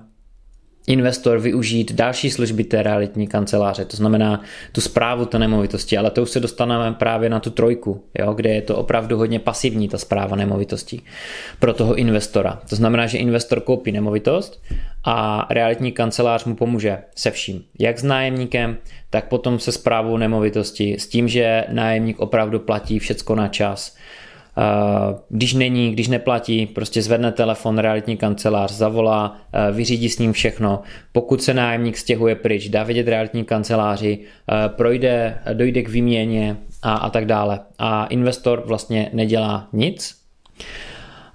investor 0.88 1.39
využít 1.39 1.91
další 1.91 2.29
služby 2.29 2.63
té 2.63 2.84
realitní 2.84 3.27
kanceláře, 3.27 3.86
to 3.86 3.98
znamená 3.98 4.41
tu 4.72 4.82
zprávu 4.82 5.25
té 5.25 5.39
nemovitosti, 5.39 5.98
ale 5.98 6.12
to 6.12 6.22
už 6.22 6.29
se 6.29 6.39
dostaneme 6.39 6.94
právě 6.94 7.29
na 7.29 7.39
tu 7.39 7.50
trojku, 7.50 8.03
jo, 8.20 8.34
kde 8.34 8.50
je 8.50 8.62
to 8.62 8.77
opravdu 8.77 9.17
hodně 9.17 9.39
pasivní 9.39 9.88
ta 9.88 9.98
zpráva 9.98 10.36
nemovitostí 10.36 11.01
pro 11.60 11.74
toho 11.74 11.96
investora. 11.96 12.62
To 12.70 12.75
znamená, 12.75 13.08
že 13.08 13.17
investor 13.17 13.62
koupí 13.62 13.91
nemovitost 13.91 14.63
a 15.03 15.48
realitní 15.50 15.91
kancelář 15.91 16.46
mu 16.46 16.56
pomůže 16.56 16.98
se 17.15 17.32
vším, 17.32 17.63
jak 17.79 18.00
s 18.00 18.03
nájemníkem, 18.03 18.77
tak 19.10 19.27
potom 19.27 19.60
se 19.60 19.72
zprávou 19.72 20.17
nemovitosti, 20.17 20.96
s 21.00 21.08
tím, 21.08 21.27
že 21.27 21.65
nájemník 21.70 22.20
opravdu 22.20 22.60
platí 22.60 23.00
všecko 23.00 23.36
na 23.36 23.48
čas, 23.48 23.98
když 25.30 25.54
není, 25.54 25.92
když 25.92 26.08
neplatí, 26.08 26.66
prostě 26.66 27.02
zvedne 27.02 27.32
telefon, 27.32 27.78
realitní 27.78 28.18
kancelář, 28.18 28.72
zavolá, 28.72 29.38
vyřídí 29.72 30.10
s 30.10 30.20
ním 30.20 30.34
všechno. 30.34 30.82
Pokud 31.12 31.44
se 31.44 31.54
nájemník 31.54 31.98
stěhuje 31.98 32.36
pryč, 32.36 32.70
dá 32.70 32.84
vědět 32.84 33.08
realitní 33.08 33.44
kanceláři, 33.44 34.20
projde, 34.68 35.38
dojde 35.54 35.82
k 35.82 35.90
výměně 35.90 36.58
a, 36.84 36.96
a 36.96 37.10
tak 37.10 37.26
dále. 37.26 37.60
A 37.80 38.06
investor 38.06 38.64
vlastně 38.66 39.10
nedělá 39.14 39.68
nic, 39.74 40.16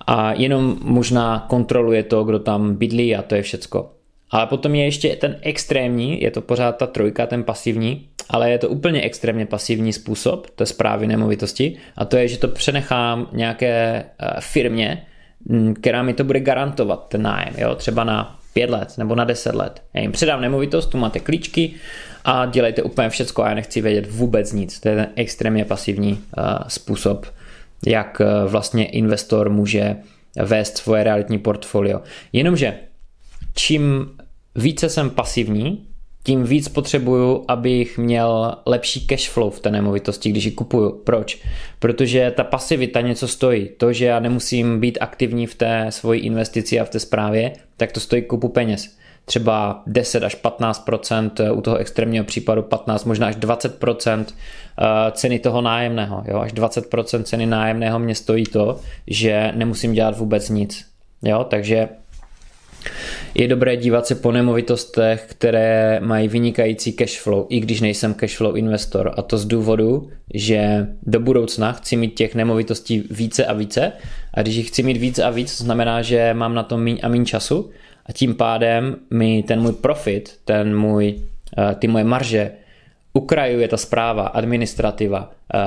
a 0.06 0.32
jenom 0.32 0.76
možná 0.82 1.46
kontroluje 1.48 2.02
to, 2.02 2.24
kdo 2.24 2.38
tam 2.38 2.74
bydlí 2.74 3.16
a 3.16 3.22
to 3.22 3.34
je 3.34 3.42
všecko. 3.42 3.90
Ale 4.32 4.46
potom 4.46 4.74
je 4.74 4.84
ještě 4.84 5.16
ten 5.16 5.36
extrémní, 5.40 6.22
je 6.22 6.30
to 6.30 6.40
pořád 6.40 6.76
ta 6.76 6.86
trojka, 6.86 7.26
ten 7.26 7.42
pasivní, 7.42 8.08
ale 8.30 8.50
je 8.50 8.58
to 8.58 8.68
úplně 8.68 9.02
extrémně 9.02 9.46
pasivní 9.46 9.92
způsob 9.92 10.50
té 10.50 10.66
zprávy 10.66 11.06
nemovitosti 11.06 11.76
a 11.96 12.04
to 12.04 12.16
je, 12.16 12.28
že 12.28 12.38
to 12.38 12.48
přenechám 12.48 13.28
nějaké 13.32 14.04
eh, 14.18 14.26
firmě, 14.40 15.06
která 15.80 16.02
mi 16.02 16.14
to 16.14 16.24
bude 16.24 16.40
garantovat, 16.40 17.08
ten 17.08 17.22
nájem, 17.22 17.54
jo? 17.58 17.74
třeba 17.74 18.04
na 18.04 18.38
pět 18.52 18.70
let 18.70 18.94
nebo 18.98 19.14
na 19.14 19.24
deset 19.24 19.54
let. 19.54 19.82
Já 19.94 20.00
jim 20.00 20.12
předám 20.12 20.40
nemovitost, 20.40 20.86
tu 20.86 20.98
máte 20.98 21.20
klíčky 21.20 21.74
a 22.24 22.46
dělejte 22.46 22.82
úplně 22.82 23.08
všecko 23.08 23.42
a 23.42 23.48
já 23.48 23.54
nechci 23.54 23.80
vědět 23.80 24.10
vůbec 24.10 24.52
nic. 24.52 24.80
To 24.80 24.88
je 24.88 24.96
ten 24.96 25.08
extrémně 25.16 25.64
pasivní 25.64 26.12
uh, 26.12 26.44
způsob, 26.68 27.26
jak 27.86 28.20
uh, 28.20 28.50
vlastně 28.50 28.86
investor 28.86 29.50
může 29.50 29.96
vést 30.36 30.78
svoje 30.78 31.04
realitní 31.04 31.38
portfolio. 31.38 32.00
Jenomže 32.32 32.74
čím 33.54 34.10
více 34.54 34.88
jsem 34.88 35.10
pasivní, 35.10 35.86
tím 36.24 36.44
víc 36.44 36.68
potřebuju, 36.68 37.44
abych 37.48 37.98
měl 37.98 38.54
lepší 38.66 39.06
cash 39.06 39.28
flow 39.28 39.50
v 39.50 39.60
té 39.60 39.70
nemovitosti, 39.70 40.30
když 40.30 40.44
ji 40.44 40.50
kupuju. 40.50 40.90
Proč? 40.90 41.38
Protože 41.78 42.32
ta 42.36 42.44
pasivita 42.44 43.00
něco 43.00 43.28
stojí. 43.28 43.68
To, 43.76 43.92
že 43.92 44.04
já 44.04 44.20
nemusím 44.20 44.80
být 44.80 44.98
aktivní 45.00 45.46
v 45.46 45.54
té 45.54 45.86
svoji 45.90 46.20
investici 46.20 46.80
a 46.80 46.84
v 46.84 46.90
té 46.90 47.00
správě, 47.00 47.52
tak 47.76 47.92
to 47.92 48.00
stojí 48.00 48.22
kupu 48.22 48.48
peněz. 48.48 48.96
Třeba 49.24 49.82
10 49.86 50.22
až 50.22 50.36
15% 50.42 51.56
u 51.56 51.60
toho 51.60 51.76
extrémního 51.76 52.24
případu 52.24 52.62
15, 52.62 53.04
možná 53.04 53.26
až 53.26 53.36
20 53.36 53.84
eh, 53.84 54.32
ceny 55.12 55.38
toho 55.38 55.60
nájemného. 55.60 56.24
Jo? 56.28 56.38
Až 56.38 56.54
20% 56.54 57.22
ceny 57.22 57.46
nájemného 57.46 57.98
mě 57.98 58.14
stojí 58.14 58.44
to, 58.44 58.80
že 59.06 59.52
nemusím 59.54 59.92
dělat 59.92 60.18
vůbec 60.18 60.48
nic. 60.48 60.84
Jo? 61.22 61.44
Takže 61.44 61.88
je 63.34 63.48
dobré 63.48 63.76
dívat 63.76 64.06
se 64.06 64.14
po 64.14 64.32
nemovitostech, 64.32 65.26
které 65.28 66.00
mají 66.00 66.28
vynikající 66.28 66.92
cash 66.92 67.20
flow, 67.20 67.46
i 67.48 67.60
když 67.60 67.80
nejsem 67.80 68.14
cash 68.14 68.36
flow 68.36 68.56
investor. 68.56 69.14
A 69.16 69.22
to 69.22 69.38
z 69.38 69.44
důvodu, 69.44 70.10
že 70.34 70.86
do 71.02 71.20
budoucna 71.20 71.72
chci 71.72 71.96
mít 71.96 72.14
těch 72.14 72.34
nemovitostí 72.34 73.04
více 73.10 73.46
a 73.46 73.52
více. 73.52 73.92
A 74.34 74.42
když 74.42 74.54
jich 74.54 74.68
chci 74.68 74.82
mít 74.82 74.96
více 74.96 75.24
a 75.24 75.30
víc, 75.30 75.58
to 75.58 75.64
znamená, 75.64 76.02
že 76.02 76.34
mám 76.34 76.54
na 76.54 76.62
to 76.62 76.78
míň 76.78 76.98
a 77.02 77.08
míň 77.08 77.24
času. 77.24 77.70
A 78.06 78.12
tím 78.12 78.34
pádem 78.34 78.96
mi 79.10 79.42
ten 79.42 79.60
můj 79.60 79.72
profit, 79.72 80.38
ten 80.44 80.76
můj, 80.76 81.14
eh, 81.58 81.74
ty 81.74 81.88
moje 81.88 82.04
marže 82.04 82.50
ukrajuje 83.12 83.68
ta 83.68 83.76
zpráva, 83.76 84.26
administrativa, 84.26 85.30
eh, 85.54 85.58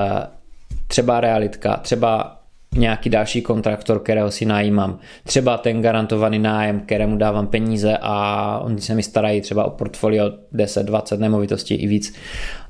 třeba 0.88 1.22
realitka, 1.22 1.78
třeba 1.78 2.35
nějaký 2.78 3.10
další 3.10 3.42
kontraktor, 3.42 4.00
kterého 4.00 4.32
si 4.32 4.46
najímám. 4.46 5.00
Třeba 5.24 5.58
ten 5.58 5.82
garantovaný 5.82 6.40
nájem, 6.40 6.80
kterému 6.80 7.18
dávám 7.18 7.48
peníze 7.48 7.98
a 8.02 8.60
oni 8.64 8.82
se 8.82 8.96
mi 8.96 9.04
starají 9.04 9.42
třeba 9.42 9.66
o 9.66 9.70
portfolio 9.70 10.32
10, 10.52 10.84
20 10.84 11.20
nemovitostí 11.20 11.76
i 11.76 11.88
víc 11.88 12.16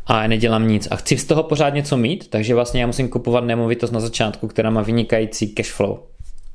a 0.05 0.27
nedělám 0.27 0.67
nic. 0.67 0.88
A 0.91 0.95
chci 0.95 1.17
z 1.17 1.25
toho 1.25 1.43
pořád 1.43 1.69
něco 1.69 1.97
mít, 1.97 2.27
takže 2.27 2.55
vlastně 2.55 2.81
já 2.81 2.88
musím 2.88 3.09
kupovat 3.09 3.43
nemovitost 3.43 3.91
na 3.91 4.00
začátku, 4.00 4.47
která 4.47 4.69
má 4.69 4.81
vynikající 4.81 5.47
cash 5.47 5.71
flow. 5.71 6.00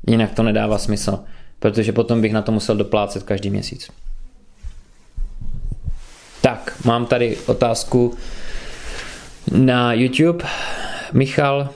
Jinak 0.06 0.34
to 0.34 0.42
nedává 0.42 0.78
smysl, 0.78 1.18
protože 1.58 1.92
potom 1.92 2.20
bych 2.20 2.32
na 2.32 2.42
to 2.42 2.52
musel 2.52 2.76
doplácet 2.76 3.22
každý 3.22 3.50
měsíc. 3.50 3.90
Tak, 6.40 6.76
mám 6.84 7.06
tady 7.06 7.36
otázku 7.46 8.14
na 9.52 9.92
YouTube. 9.92 10.44
Michal, 11.12 11.68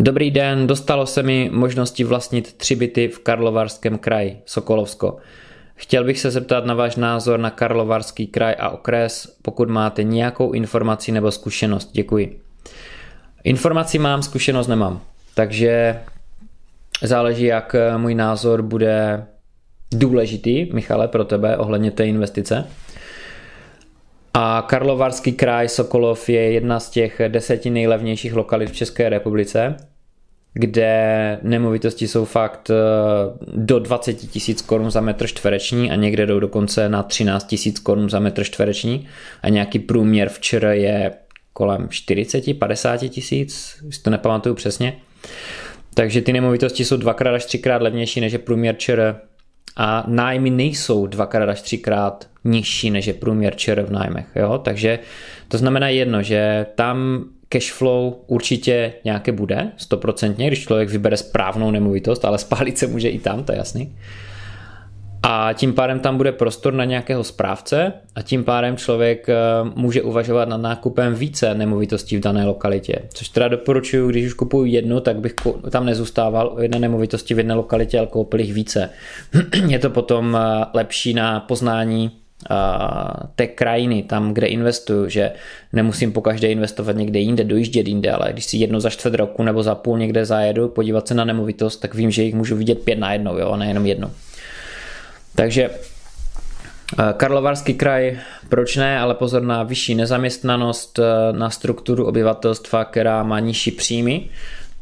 Dobrý 0.00 0.30
den, 0.30 0.66
dostalo 0.66 1.06
se 1.06 1.22
mi 1.22 1.50
možnosti 1.52 2.04
vlastnit 2.04 2.52
tři 2.52 2.76
byty 2.76 3.08
v 3.08 3.18
Karlovarském 3.18 3.98
kraji, 3.98 4.38
Sokolovsko. 4.46 5.16
Chtěl 5.74 6.04
bych 6.04 6.20
se 6.20 6.30
zeptat 6.30 6.64
na 6.64 6.74
váš 6.74 6.96
názor 6.96 7.40
na 7.40 7.50
Karlovarský 7.50 8.26
kraj 8.26 8.54
a 8.58 8.70
okres, 8.70 9.36
pokud 9.42 9.68
máte 9.68 10.02
nějakou 10.02 10.52
informaci 10.52 11.12
nebo 11.12 11.30
zkušenost. 11.30 11.90
Děkuji. 11.92 12.40
Informaci 13.44 13.98
mám, 13.98 14.22
zkušenost 14.22 14.66
nemám. 14.66 15.00
Takže 15.34 16.00
záleží, 17.02 17.44
jak 17.44 17.76
můj 17.96 18.14
názor 18.14 18.62
bude 18.62 19.26
důležitý, 19.90 20.72
Michale, 20.72 21.08
pro 21.08 21.24
tebe 21.24 21.56
ohledně 21.56 21.90
té 21.90 22.06
investice. 22.06 22.66
A 24.38 24.62
Karlovarský 24.68 25.32
kraj 25.32 25.68
Sokolov 25.68 26.28
je 26.28 26.52
jedna 26.52 26.80
z 26.80 26.90
těch 26.90 27.20
deseti 27.28 27.70
nejlevnějších 27.70 28.34
lokalit 28.34 28.70
v 28.70 28.76
České 28.76 29.08
republice, 29.08 29.76
kde 30.52 31.38
nemovitosti 31.42 32.08
jsou 32.08 32.24
fakt 32.24 32.70
eh, 32.70 32.74
do 33.56 33.78
20 33.78 34.14
tisíc 34.14 34.62
korun 34.62 34.90
za 34.90 35.00
metr 35.00 35.26
čtvereční 35.26 35.90
a 35.90 35.94
někde 35.94 36.26
jdou 36.26 36.40
dokonce 36.40 36.88
na 36.88 37.02
13 37.02 37.46
tisíc 37.46 37.78
korun 37.78 38.10
za 38.10 38.20
metr 38.20 38.44
čtvereční 38.44 39.08
a 39.42 39.48
nějaký 39.48 39.78
průměr 39.78 40.28
včera 40.28 40.72
je 40.72 41.12
kolem 41.52 41.86
40-50 41.86 43.08
tisíc, 43.08 43.76
si 43.90 44.02
to 44.02 44.10
nepamatuju 44.10 44.54
přesně. 44.54 44.96
Takže 45.94 46.22
ty 46.22 46.32
nemovitosti 46.32 46.84
jsou 46.84 46.96
dvakrát 46.96 47.34
až 47.34 47.44
třikrát 47.44 47.82
levnější 47.82 48.20
než 48.20 48.32
je 48.32 48.38
průměr 48.38 48.76
ČR 48.78 49.16
a 49.76 50.04
nájmy 50.06 50.50
nejsou 50.50 51.06
dvakrát 51.06 51.48
až 51.48 51.62
třikrát 51.62 52.26
nižší 52.44 52.90
než 52.90 53.06
je 53.06 53.14
průměr 53.14 53.56
ČR 53.56 53.82
v 53.82 53.90
nájmech. 53.90 54.26
Jo? 54.36 54.58
Takže 54.58 54.98
to 55.48 55.58
znamená 55.58 55.88
jedno, 55.88 56.22
že 56.22 56.66
tam 56.74 57.24
cash 57.48 57.72
flow 57.72 58.14
určitě 58.26 58.92
nějaké 59.04 59.32
bude, 59.32 59.72
stoprocentně, 59.76 60.46
když 60.46 60.62
člověk 60.62 60.88
vybere 60.88 61.16
správnou 61.16 61.70
nemovitost, 61.70 62.24
ale 62.24 62.38
spálit 62.46 62.78
se 62.78 62.86
může 62.86 63.08
i 63.08 63.18
tam, 63.18 63.44
to 63.44 63.52
je 63.52 63.58
jasný 63.58 63.96
a 65.22 65.52
tím 65.52 65.72
pádem 65.72 66.00
tam 66.00 66.16
bude 66.16 66.32
prostor 66.32 66.74
na 66.74 66.84
nějakého 66.84 67.24
správce 67.24 67.92
a 68.14 68.22
tím 68.22 68.44
pádem 68.44 68.76
člověk 68.76 69.28
eh, 69.28 69.34
může 69.74 70.02
uvažovat 70.02 70.48
nad 70.48 70.56
nákupem 70.56 71.14
více 71.14 71.54
nemovitostí 71.54 72.16
v 72.16 72.20
dané 72.20 72.44
lokalitě. 72.44 72.98
Což 73.14 73.28
teda 73.28 73.48
doporučuji, 73.48 74.08
když 74.08 74.26
už 74.26 74.32
kupuju 74.32 74.64
jednu, 74.64 75.00
tak 75.00 75.20
bych 75.20 75.34
tam 75.70 75.86
nezůstával 75.86 76.52
o 76.56 76.62
jedné 76.62 76.78
nemovitosti 76.78 77.34
v 77.34 77.38
jedné 77.38 77.54
lokalitě, 77.54 77.98
ale 77.98 78.06
koupil 78.06 78.40
jich 78.40 78.54
více. 78.54 78.90
Je 79.68 79.78
to 79.78 79.90
potom 79.90 80.38
eh, 80.40 80.64
lepší 80.74 81.14
na 81.14 81.40
poznání 81.40 82.10
eh, 82.50 82.54
té 83.34 83.46
krajiny, 83.46 84.02
tam, 84.02 84.34
kde 84.34 84.46
investuju, 84.46 85.08
že 85.08 85.32
nemusím 85.72 86.12
po 86.12 86.20
každé 86.20 86.48
investovat 86.48 86.96
někde 86.96 87.18
jinde, 87.18 87.44
dojíždět 87.44 87.88
jinde, 87.88 88.10
ale 88.10 88.32
když 88.32 88.44
si 88.44 88.56
jedno 88.56 88.80
za 88.80 88.90
čtvrt 88.90 89.14
roku 89.14 89.42
nebo 89.42 89.62
za 89.62 89.74
půl 89.74 89.98
někde 89.98 90.24
zajedu, 90.24 90.68
podívat 90.68 91.08
se 91.08 91.14
na 91.14 91.24
nemovitost, 91.24 91.76
tak 91.76 91.94
vím, 91.94 92.10
že 92.10 92.22
jich 92.22 92.34
můžu 92.34 92.56
vidět 92.56 92.78
pět 92.78 92.98
na 92.98 93.12
jednou, 93.12 93.38
jo, 93.38 93.48
a 93.48 93.56
nejenom 93.56 93.86
jedno. 93.86 94.10
Takže 95.36 95.70
eh, 95.70 97.14
Karlovarský 97.16 97.74
kraj, 97.74 98.18
proč 98.48 98.76
ne, 98.76 98.98
ale 98.98 99.14
pozor 99.14 99.42
na 99.42 99.62
vyšší 99.62 99.94
nezaměstnanost, 99.94 100.98
eh, 100.98 101.32
na 101.32 101.50
strukturu 101.50 102.06
obyvatelstva, 102.06 102.84
která 102.84 103.22
má 103.22 103.40
nižší 103.40 103.70
příjmy 103.70 104.28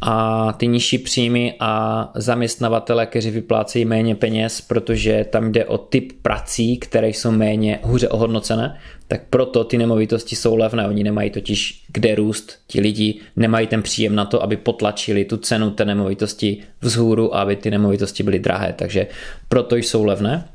a 0.07 0.53
ty 0.53 0.67
nižší 0.67 0.99
příjmy 0.99 1.55
a 1.61 2.11
zaměstnavatele, 2.14 3.07
kteří 3.07 3.31
vyplácejí 3.31 3.85
méně 3.85 4.14
peněz, 4.14 4.61
protože 4.61 5.27
tam 5.31 5.53
jde 5.53 5.64
o 5.64 5.79
typ 5.79 6.12
prací, 6.23 6.79
které 6.79 7.09
jsou 7.09 7.31
méně 7.31 7.79
hůře 7.83 8.09
ohodnocené, 8.09 8.79
tak 9.09 9.21
proto 9.31 9.64
ty 9.64 9.79
nemovitosti 9.79 10.37
jsou 10.37 10.57
levné. 10.57 10.88
Oni 10.88 11.05
nemají 11.05 11.31
totiž 11.31 11.85
kde 11.93 12.14
růst, 12.14 12.59
ti 12.67 12.81
lidi 12.81 13.21
nemají 13.37 13.67
ten 13.67 13.83
příjem 13.83 14.14
na 14.14 14.25
to, 14.25 14.43
aby 14.43 14.57
potlačili 14.57 15.25
tu 15.25 15.37
cenu 15.37 15.71
té 15.71 15.85
nemovitosti 15.85 16.62
vzhůru 16.81 17.35
a 17.35 17.43
aby 17.43 17.57
ty 17.57 17.71
nemovitosti 17.71 18.23
byly 18.23 18.38
drahé, 18.38 18.75
takže 18.79 19.07
proto 19.49 19.77
jsou 19.77 20.05
levné. 20.05 20.49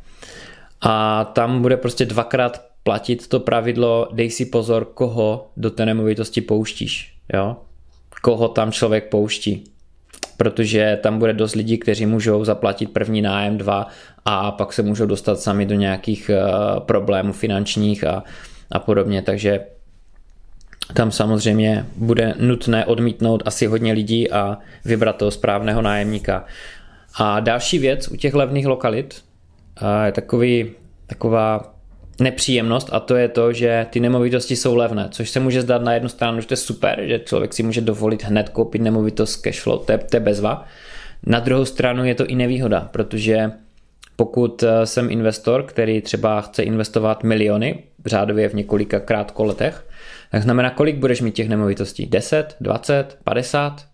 A 0.81 1.23
tam 1.25 1.61
bude 1.61 1.77
prostě 1.77 2.05
dvakrát 2.05 2.65
platit 2.83 3.27
to 3.27 3.39
pravidlo, 3.39 4.07
dej 4.11 4.29
si 4.29 4.45
pozor, 4.45 4.85
koho 4.93 5.49
do 5.57 5.69
té 5.69 5.85
nemovitosti 5.85 6.41
pouštíš. 6.41 7.13
Jo? 7.33 7.57
Koho 8.21 8.47
tam 8.47 8.71
člověk 8.71 9.09
pouští. 9.09 9.63
Protože 10.37 10.99
tam 11.03 11.19
bude 11.19 11.33
dost 11.33 11.55
lidí, 11.55 11.77
kteří 11.77 12.05
můžou 12.05 12.45
zaplatit 12.45 12.93
první 12.93 13.21
nájem, 13.21 13.57
dva 13.57 13.87
a 14.25 14.51
pak 14.51 14.73
se 14.73 14.81
můžou 14.81 15.05
dostat 15.05 15.39
sami 15.39 15.65
do 15.65 15.75
nějakých 15.75 16.29
eh, 16.29 16.41
problémů 16.79 17.33
finančních 17.33 18.03
a, 18.03 18.23
a 18.71 18.79
podobně. 18.79 19.21
Takže 19.21 19.59
tam 20.93 21.11
samozřejmě 21.11 21.85
bude 21.95 22.33
nutné 22.39 22.85
odmítnout 22.85 23.43
asi 23.45 23.65
hodně 23.65 23.93
lidí 23.93 24.31
a 24.31 24.57
vybrat 24.85 25.15
toho 25.15 25.31
správného 25.31 25.81
nájemníka. 25.81 26.45
A 27.19 27.39
další 27.39 27.79
věc 27.79 28.07
u 28.07 28.15
těch 28.15 28.33
levných 28.33 28.67
lokalit 28.67 29.23
eh, 29.81 30.05
je 30.05 30.11
takový, 30.11 30.71
taková 31.07 31.73
nepříjemnost 32.19 32.89
a 32.91 32.99
to 32.99 33.15
je 33.15 33.27
to, 33.27 33.53
že 33.53 33.85
ty 33.89 33.99
nemovitosti 33.99 34.55
jsou 34.55 34.75
levné, 34.75 35.07
což 35.11 35.29
se 35.29 35.39
může 35.39 35.61
zdát 35.61 35.81
na 35.81 35.93
jednu 35.93 36.09
stranu, 36.09 36.41
že 36.41 36.47
to 36.47 36.53
je 36.53 36.57
super, 36.57 37.01
že 37.03 37.19
člověk 37.19 37.53
si 37.53 37.63
může 37.63 37.81
dovolit 37.81 38.23
hned 38.23 38.49
koupit 38.49 38.81
nemovitost 38.81 39.31
s 39.31 39.35
cashflow, 39.35 39.85
to 39.85 39.91
je, 39.91 39.97
to 39.97 40.15
je 40.15 40.19
bezva. 40.19 40.65
Na 41.25 41.39
druhou 41.39 41.65
stranu 41.65 42.05
je 42.05 42.15
to 42.15 42.25
i 42.25 42.35
nevýhoda, 42.35 42.89
protože 42.91 43.51
pokud 44.15 44.63
eh, 44.63 44.85
jsem 44.85 45.11
investor, 45.11 45.63
který 45.63 46.01
třeba 46.01 46.41
chce 46.41 46.63
investovat 46.63 47.23
miliony, 47.23 47.83
řádově 48.05 48.49
v 48.49 48.53
několika 48.53 48.99
krátkoletech, 48.99 49.85
tak 50.31 50.43
znamená, 50.43 50.69
kolik 50.69 50.95
budeš 50.95 51.21
mít 51.21 51.35
těch 51.35 51.49
nemovitostí? 51.49 52.05
10, 52.05 52.55
20, 52.61 53.17
50? 53.23 53.85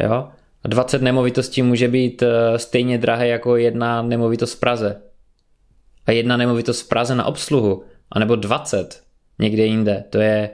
Jo? 0.00 0.28
A 0.64 0.68
20 0.68 1.02
nemovitostí 1.02 1.62
může 1.62 1.88
být 1.88 2.22
eh, 2.22 2.58
stejně 2.58 2.98
drahé 2.98 3.28
jako 3.28 3.56
jedna 3.56 4.02
nemovitost 4.02 4.54
v 4.54 4.60
Praze 4.60 5.00
a 6.06 6.12
jedna 6.12 6.36
nemovitost 6.36 6.80
v 6.80 6.88
Praze 6.88 7.14
na 7.14 7.24
obsluhu, 7.24 7.84
anebo 8.12 8.36
20 8.36 9.02
někde 9.38 9.64
jinde, 9.66 10.04
to 10.10 10.18
je 10.18 10.50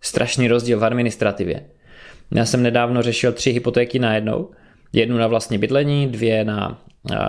strašný 0.00 0.48
rozdíl 0.48 0.78
v 0.78 0.84
administrativě. 0.84 1.64
Já 2.34 2.44
jsem 2.44 2.62
nedávno 2.62 3.02
řešil 3.02 3.32
tři 3.32 3.50
hypotéky 3.50 3.98
na 3.98 4.14
jednou, 4.14 4.50
jednu 4.92 5.18
na 5.18 5.26
vlastní 5.26 5.58
bydlení, 5.58 6.06
dvě 6.06 6.44
na 6.44 6.82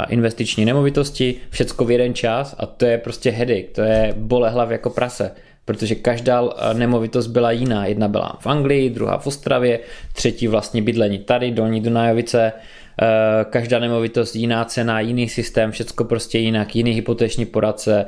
investiční 0.09 0.65
nemovitosti, 0.65 1.35
všecko 1.49 1.85
v 1.85 1.91
jeden 1.91 2.13
čas 2.13 2.55
a 2.59 2.65
to 2.65 2.85
je 2.85 2.97
prostě 2.97 3.31
headache, 3.31 3.67
to 3.75 3.81
je 3.81 4.13
bolehlav 4.17 4.69
jako 4.71 4.89
prase, 4.89 5.31
protože 5.67 5.95
každá 5.95 6.49
nemovitost 6.73 7.27
byla 7.27 7.51
jiná. 7.51 7.85
Jedna 7.85 8.07
byla 8.07 8.37
v 8.39 8.47
Anglii, 8.47 8.89
druhá 8.89 9.17
v 9.17 9.27
Ostravě, 9.27 9.79
třetí 10.13 10.47
vlastní 10.47 10.81
bydlení 10.81 11.19
tady, 11.19 11.51
Dolní 11.51 11.81
Dunajovice, 11.81 12.53
Eh, 13.01 13.45
každá 13.49 13.79
nemovitost 13.79 14.35
jiná 14.35 14.65
cena, 14.65 14.99
jiný 14.99 15.29
systém, 15.29 15.71
všecko 15.71 16.03
prostě 16.03 16.39
jinak, 16.39 16.75
jiný 16.75 16.91
hypoteční 16.91 17.45
poradce, 17.45 18.05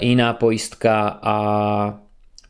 jiná 0.00 0.32
pojistka 0.32 1.20
a 1.22 1.98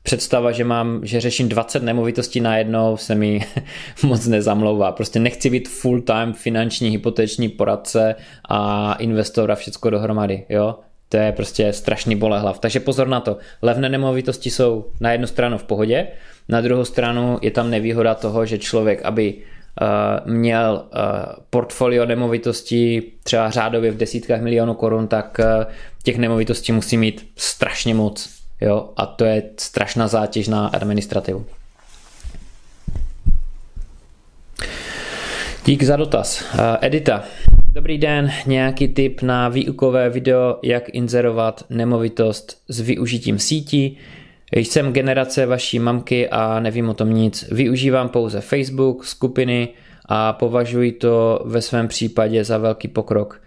představa, 0.02 0.52
že 0.52 0.64
mám, 0.64 1.06
že 1.06 1.20
řeším 1.20 1.48
20 1.48 1.82
nemovitostí 1.82 2.40
najednou 2.40 2.96
se 2.96 3.14
mi 3.14 3.40
moc 4.02 4.26
nezamlouvá. 4.26 4.92
Prostě 4.92 5.20
nechci 5.20 5.50
být 5.50 5.68
full 5.68 6.00
time 6.00 6.32
finanční 6.32 6.90
hypoteční 6.90 7.48
poradce 7.48 8.14
a 8.48 8.92
investor 8.94 9.52
a 9.52 9.54
všecko 9.54 9.90
dohromady, 9.90 10.44
jo. 10.48 10.78
To 11.14 11.20
je 11.20 11.33
prostě 11.33 11.72
strašný 11.72 12.16
bolehlav. 12.16 12.59
Takže 12.59 12.81
pozor 12.81 13.09
na 13.09 13.20
to. 13.20 13.37
Levné 13.62 13.88
nemovitosti 13.88 14.50
jsou 14.50 14.85
na 15.00 15.12
jednu 15.12 15.27
stranu 15.27 15.59
v 15.59 15.64
pohodě, 15.64 16.07
na 16.48 16.61
druhou 16.61 16.85
stranu 16.85 17.38
je 17.42 17.50
tam 17.50 17.70
nevýhoda 17.70 18.14
toho, 18.14 18.46
že 18.46 18.59
člověk, 18.59 19.03
aby 19.03 19.35
Eh, 19.83 20.20
měl 20.31 20.85
eh, 20.85 20.98
portfolio 21.50 22.07
nemovitostí 22.07 23.03
třeba 23.22 23.50
řádově 23.50 23.90
v 23.90 23.96
desítkách 23.96 24.40
milionů 24.40 24.74
korun, 24.74 25.09
tak 25.09 25.40
eh, 25.40 25.66
těch 26.03 26.18
nemovitostí 26.18 26.72
musí 26.72 26.96
mít 26.96 27.31
strašně 27.37 27.94
moc. 27.94 28.31
Jo? 28.61 28.88
A 28.96 29.07
to 29.07 29.24
je 29.24 29.42
strašná 29.57 30.09
zátěž 30.09 30.48
na 30.48 30.66
administrativu. 30.66 31.46
Dík 35.64 35.83
za 35.83 35.96
dotaz. 35.96 36.44
Edita. 36.81 37.24
Dobrý 37.74 37.98
den, 37.98 38.30
nějaký 38.46 38.88
tip 38.88 39.22
na 39.22 39.48
výukové 39.48 40.10
video, 40.10 40.58
jak 40.62 40.88
inzerovat 40.88 41.64
nemovitost 41.70 42.62
s 42.68 42.80
využitím 42.80 43.38
sítí. 43.38 43.98
Jsem 44.52 44.92
generace 44.92 45.46
vaší 45.46 45.78
mamky 45.78 46.28
a 46.28 46.60
nevím 46.60 46.88
o 46.88 46.94
tom 46.94 47.14
nic. 47.14 47.48
Využívám 47.52 48.08
pouze 48.08 48.40
Facebook, 48.40 49.04
skupiny 49.04 49.68
a 50.06 50.32
považuji 50.32 50.92
to 50.92 51.42
ve 51.44 51.62
svém 51.62 51.88
případě 51.88 52.44
za 52.44 52.58
velký 52.58 52.88
pokrok. 52.88 53.42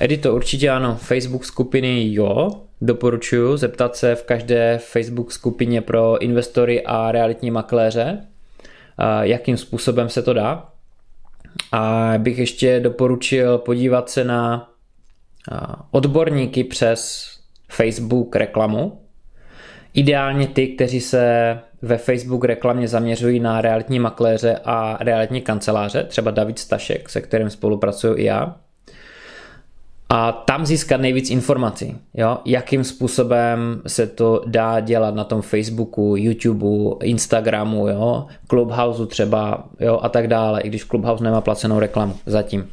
Edito 0.00 0.34
určitě 0.34 0.70
ano, 0.70 0.96
Facebook 1.00 1.44
skupiny 1.44 2.12
jo, 2.14 2.50
doporučuji 2.80 3.56
zeptat 3.56 3.96
se 3.96 4.14
v 4.14 4.22
každé 4.22 4.78
Facebook 4.82 5.32
skupině 5.32 5.80
pro 5.80 6.18
investory 6.18 6.82
a 6.82 7.12
realitní 7.12 7.50
makléře, 7.50 8.18
jakým 9.22 9.56
způsobem 9.56 10.08
se 10.08 10.22
to 10.22 10.32
dá. 10.32 10.68
A 11.72 12.12
bych 12.18 12.38
ještě 12.38 12.80
doporučil 12.80 13.58
podívat 13.58 14.10
se 14.10 14.24
na 14.24 14.70
odborníky 15.90 16.64
přes 16.64 17.30
Facebook 17.68 18.36
reklamu. 18.36 19.00
Ideálně 19.94 20.46
ty, 20.46 20.68
kteří 20.68 21.00
se 21.00 21.58
ve 21.82 21.98
Facebook 21.98 22.44
reklamě 22.44 22.88
zaměřují 22.88 23.40
na 23.40 23.60
realitní 23.60 23.98
makléře 23.98 24.60
a 24.64 24.98
realitní 25.00 25.40
kanceláře, 25.40 26.04
třeba 26.04 26.30
David 26.30 26.58
Stašek, 26.58 27.08
se 27.08 27.20
kterým 27.20 27.50
spolupracuju 27.50 28.16
i 28.16 28.24
já. 28.24 28.56
A 30.08 30.32
tam 30.32 30.66
získat 30.66 31.00
nejvíc 31.00 31.30
informací, 31.30 31.96
jo? 32.14 32.38
jakým 32.44 32.84
způsobem 32.84 33.82
se 33.86 34.06
to 34.06 34.42
dá 34.46 34.80
dělat 34.80 35.14
na 35.14 35.24
tom 35.24 35.42
Facebooku, 35.42 36.16
YouTubeu, 36.16 36.98
Instagramu, 37.02 37.88
jo? 37.88 38.26
Clubhouse 38.48 39.06
třeba 39.06 39.64
jo? 39.80 39.98
a 40.02 40.08
tak 40.08 40.28
dále, 40.28 40.60
i 40.60 40.68
když 40.68 40.84
Clubhouse 40.84 41.24
nemá 41.24 41.40
placenou 41.40 41.78
reklamu 41.78 42.14
zatím. 42.26 42.70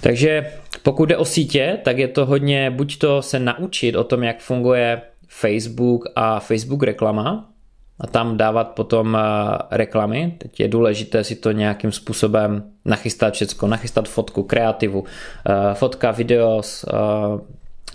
Takže 0.00 0.52
pokud 0.82 1.06
jde 1.06 1.16
o 1.16 1.24
sítě, 1.24 1.78
tak 1.84 1.98
je 1.98 2.08
to 2.08 2.26
hodně 2.26 2.70
buď 2.70 2.98
to 2.98 3.22
se 3.22 3.38
naučit 3.38 3.94
o 3.94 4.04
tom, 4.04 4.22
jak 4.22 4.40
funguje 4.40 5.02
Facebook 5.28 6.04
a 6.16 6.40
Facebook 6.40 6.82
reklama 6.82 7.51
a 8.00 8.06
tam 8.06 8.36
dávat 8.36 8.68
potom 8.68 9.16
eh, 9.16 9.58
reklamy. 9.70 10.34
Teď 10.38 10.60
je 10.60 10.68
důležité 10.68 11.24
si 11.24 11.36
to 11.36 11.52
nějakým 11.52 11.92
způsobem 11.92 12.62
nachystat 12.84 13.34
všecko, 13.34 13.66
nachystat 13.66 14.08
fotku, 14.08 14.42
kreativu, 14.42 15.04
eh, 15.48 15.74
fotka, 15.74 16.10
videos, 16.10 16.84
eh, 16.84 16.92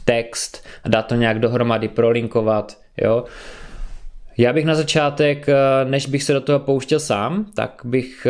text, 0.06 0.66
dát 0.88 1.02
to 1.02 1.16
nějak 1.16 1.40
dohromady, 1.40 1.88
prolinkovat, 1.88 2.78
jo. 2.98 3.24
Já 4.38 4.54
bych 4.54 4.66
na 4.66 4.76
začátek, 4.76 5.48
než 5.84 6.06
bych 6.06 6.24
se 6.24 6.34
do 6.34 6.42
toho 6.42 6.60
pouštěl 6.60 7.00
sám, 7.00 7.46
tak 7.56 7.82
bych 7.84 8.28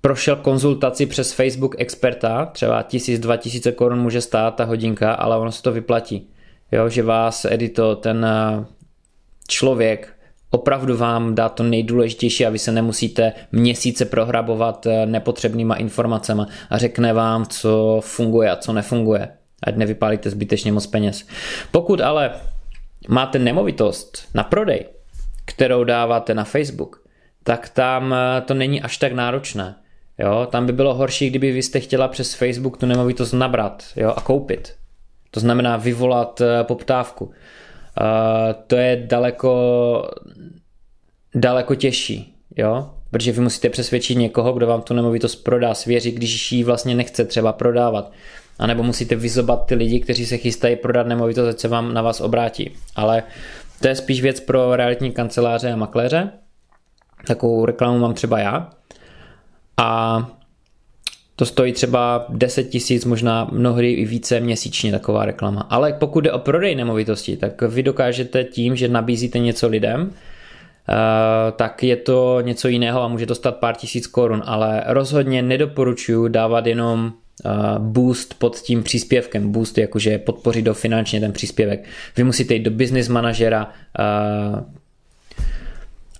prošel 0.00 0.36
konzultaci 0.36 1.06
přes 1.06 1.32
Facebook 1.32 1.74
experta, 1.78 2.46
třeba 2.46 2.82
1000-2000 2.82 3.72
korun 3.72 3.98
může 3.98 4.20
stát 4.20 4.54
ta 4.54 4.64
hodinka, 4.64 5.12
ale 5.12 5.36
ono 5.36 5.52
se 5.52 5.62
to 5.62 5.72
vyplatí. 5.72 6.28
Jo, 6.72 6.88
že 6.88 7.02
vás 7.02 7.44
edito, 7.44 7.96
ten 7.96 8.26
člověk 9.48 10.16
opravdu 10.52 10.96
vám 10.96 11.34
dá 11.34 11.48
to 11.48 11.62
nejdůležitější 11.62 12.46
a 12.46 12.50
vy 12.50 12.58
se 12.58 12.72
nemusíte 12.72 13.32
měsíce 13.52 14.04
prohrabovat 14.04 14.86
eh, 14.86 15.06
nepotřebnýma 15.06 15.74
informacemi 15.74 16.42
a 16.70 16.78
řekne 16.78 17.12
vám, 17.12 17.46
co 17.46 18.00
funguje 18.04 18.50
a 18.50 18.56
co 18.56 18.72
nefunguje. 18.72 19.28
Ať 19.62 19.76
nevypálíte 19.76 20.30
zbytečně 20.30 20.72
moc 20.72 20.86
peněz. 20.86 21.26
Pokud 21.70 22.00
ale 22.00 22.30
máte 23.08 23.38
nemovitost 23.38 24.28
na 24.34 24.44
prodej, 24.44 24.84
kterou 25.44 25.84
dáváte 25.84 26.34
na 26.34 26.44
Facebook, 26.44 27.02
tak 27.44 27.68
tam 27.68 28.14
eh, 28.14 28.40
to 28.40 28.54
není 28.54 28.82
až 28.82 28.96
tak 28.96 29.12
náročné. 29.12 29.74
Jo, 30.18 30.46
tam 30.50 30.66
by 30.66 30.72
bylo 30.72 30.94
horší, 30.94 31.30
kdyby 31.30 31.52
vy 31.52 31.62
jste 31.62 31.80
chtěla 31.80 32.08
přes 32.08 32.34
Facebook 32.34 32.76
tu 32.76 32.86
nemovitost 32.86 33.32
nabrat 33.32 33.84
jo, 33.96 34.12
a 34.16 34.20
koupit. 34.20 34.74
To 35.30 35.40
znamená 35.40 35.76
vyvolat 35.76 36.40
eh, 36.40 36.64
poptávku. 36.64 37.32
To 38.66 38.76
je 38.76 38.96
daleko, 39.06 40.10
daleko 41.34 41.74
těžší, 41.74 42.34
jo? 42.56 42.90
protože 43.10 43.32
vy 43.32 43.40
musíte 43.40 43.70
přesvědčit 43.70 44.14
někoho, 44.14 44.52
kdo 44.52 44.66
vám 44.66 44.82
tu 44.82 44.94
nemovitost 44.94 45.36
prodá, 45.36 45.74
svěří, 45.74 46.10
když 46.10 46.52
ji 46.52 46.64
vlastně 46.64 46.94
nechce 46.94 47.24
třeba 47.24 47.52
prodávat. 47.52 48.12
A 48.58 48.66
nebo 48.66 48.82
musíte 48.82 49.16
vyzobat 49.16 49.66
ty 49.66 49.74
lidi, 49.74 50.00
kteří 50.00 50.26
se 50.26 50.36
chystají 50.36 50.76
prodat 50.76 51.06
nemovitost, 51.06 51.48
ať 51.48 51.58
se 51.58 51.68
vám 51.68 51.94
na 51.94 52.02
vás 52.02 52.20
obrátí. 52.20 52.70
Ale 52.96 53.22
to 53.80 53.88
je 53.88 53.96
spíš 53.96 54.22
věc 54.22 54.40
pro 54.40 54.76
realitní 54.76 55.12
kanceláře 55.12 55.72
a 55.72 55.76
makléře. 55.76 56.30
Takovou 57.26 57.64
reklamu 57.64 57.98
mám 57.98 58.14
třeba 58.14 58.38
já 58.38 58.70
a 59.76 60.18
to 61.36 61.46
stojí 61.46 61.72
třeba 61.72 62.26
10 62.28 62.64
tisíc, 62.64 63.04
možná 63.04 63.48
mnohdy 63.52 63.92
i 63.92 64.04
více 64.04 64.40
měsíčně 64.40 64.90
taková 64.90 65.24
reklama. 65.24 65.60
Ale 65.60 65.92
pokud 65.92 66.20
jde 66.20 66.32
o 66.32 66.38
prodej 66.38 66.74
nemovitosti, 66.74 67.36
tak 67.36 67.62
vy 67.62 67.82
dokážete 67.82 68.44
tím, 68.44 68.76
že 68.76 68.88
nabízíte 68.88 69.38
něco 69.38 69.68
lidem, 69.68 70.10
eh, 70.88 71.52
tak 71.52 71.82
je 71.82 71.96
to 71.96 72.40
něco 72.40 72.68
jiného 72.68 73.02
a 73.02 73.08
může 73.08 73.26
to 73.26 73.34
stát 73.34 73.56
pár 73.56 73.76
tisíc 73.76 74.06
korun, 74.06 74.42
ale 74.46 74.84
rozhodně 74.86 75.42
nedoporučuji 75.42 76.28
dávat 76.28 76.66
jenom 76.66 77.12
eh, 77.44 77.48
boost 77.78 78.34
pod 78.38 78.58
tím 78.58 78.82
příspěvkem. 78.82 79.52
Boost 79.52 79.78
jakože 79.78 80.18
podpořit 80.18 80.62
do 80.62 80.74
finančně 80.74 81.20
ten 81.20 81.32
příspěvek. 81.32 81.84
Vy 82.16 82.24
musíte 82.24 82.54
jít 82.54 82.62
do 82.62 82.70
business 82.70 83.08
manažera, 83.08 83.70
eh, 83.98 84.81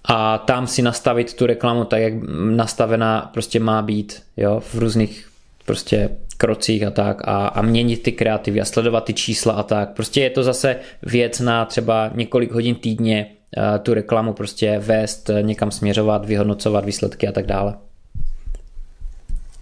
a 0.05 0.39
tam 0.39 0.67
si 0.67 0.83
nastavit 0.83 1.35
tu 1.35 1.47
reklamu 1.47 1.85
tak, 1.85 2.01
jak 2.01 2.13
nastavená 2.51 3.31
prostě 3.33 3.61
má 3.61 3.83
být, 3.83 4.23
jo, 4.37 4.61
v 4.61 4.75
různých 4.75 5.29
prostě 5.67 6.09
krocích 6.37 6.83
a 6.83 6.91
tak 6.91 7.29
a, 7.29 7.47
a 7.47 7.63
měnit 7.63 8.03
ty 8.03 8.13
kreativy 8.13 8.61
a 8.61 8.65
sledovat 8.65 9.05
ty 9.05 9.15
čísla 9.15 9.53
a 9.53 9.63
tak. 9.63 9.93
Prostě 9.93 10.21
je 10.21 10.31
to 10.31 10.43
zase 10.43 10.77
věc 11.03 11.41
na 11.41 11.65
třeba 11.65 12.11
několik 12.15 12.53
hodin 12.53 12.75
týdně 12.75 13.27
uh, 13.57 13.79
tu 13.79 13.95
reklamu 13.95 14.33
prostě 14.33 14.79
vést, 14.79 15.31
někam 15.43 15.71
směřovat, 15.71 16.25
vyhodnocovat 16.25 16.85
výsledky 16.85 17.29
a 17.29 17.33
tak 17.33 17.47
dále. 17.47 17.75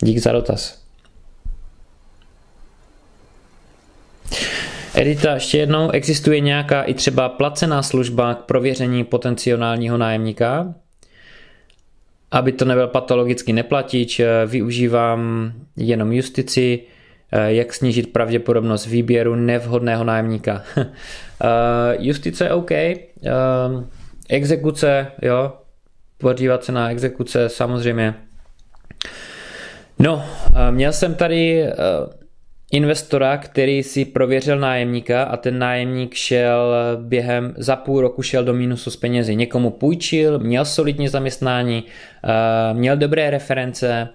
Dík 0.03 0.19
za 0.19 0.33
dotaz. 0.33 0.81
Edita, 4.95 5.35
ještě 5.35 5.59
jednou, 5.59 5.91
existuje 5.91 6.41
nějaká 6.41 6.83
i 6.83 6.95
třeba 6.95 7.29
placená 7.29 7.83
služba 7.83 8.35
k 8.35 8.39
prověření 8.39 9.05
potenciálního 9.05 9.97
nájemníka? 9.99 10.75
Aby 12.31 12.53
to 12.53 12.65
nebyl 12.65 12.89
patologicky 12.89 13.53
neplatič, 13.53 14.21
využívám 14.47 15.53
jenom 15.77 16.13
justici, 16.13 16.81
jak 17.47 17.75
snížit 17.75 18.13
pravděpodobnost 18.13 18.87
výběru 18.87 19.35
nevhodného 19.35 20.05
nájemníka. 20.05 20.63
Justice 21.99 22.45
je 22.45 22.53
OK, 22.53 22.71
exekuce, 24.29 25.07
jo, 25.23 25.53
podívat 26.19 26.65
se 26.65 26.73
na 26.73 26.91
exekuce 26.91 27.49
samozřejmě. 27.49 28.15
No, 29.99 30.25
měl 30.71 30.93
jsem 30.93 31.15
tady 31.15 31.67
investora, 32.71 33.39
který 33.39 33.83
si 33.83 34.05
prověřil 34.05 34.59
nájemníka 34.59 35.23
a 35.23 35.37
ten 35.37 35.59
nájemník 35.59 36.15
šel 36.15 36.75
během 37.01 37.55
za 37.57 37.77
půl 37.77 38.01
roku 38.01 38.23
šel 38.23 38.45
do 38.45 38.55
mínusu 38.55 38.91
s 38.91 38.97
penězi. 38.97 39.37
Někomu 39.37 39.71
půjčil, 39.71 40.39
měl 40.39 40.65
solidní 40.65 41.09
zaměstnání, 41.09 41.85
eh, 42.25 42.75
měl 42.75 42.97
dobré 42.97 43.31
reference, 43.31 44.09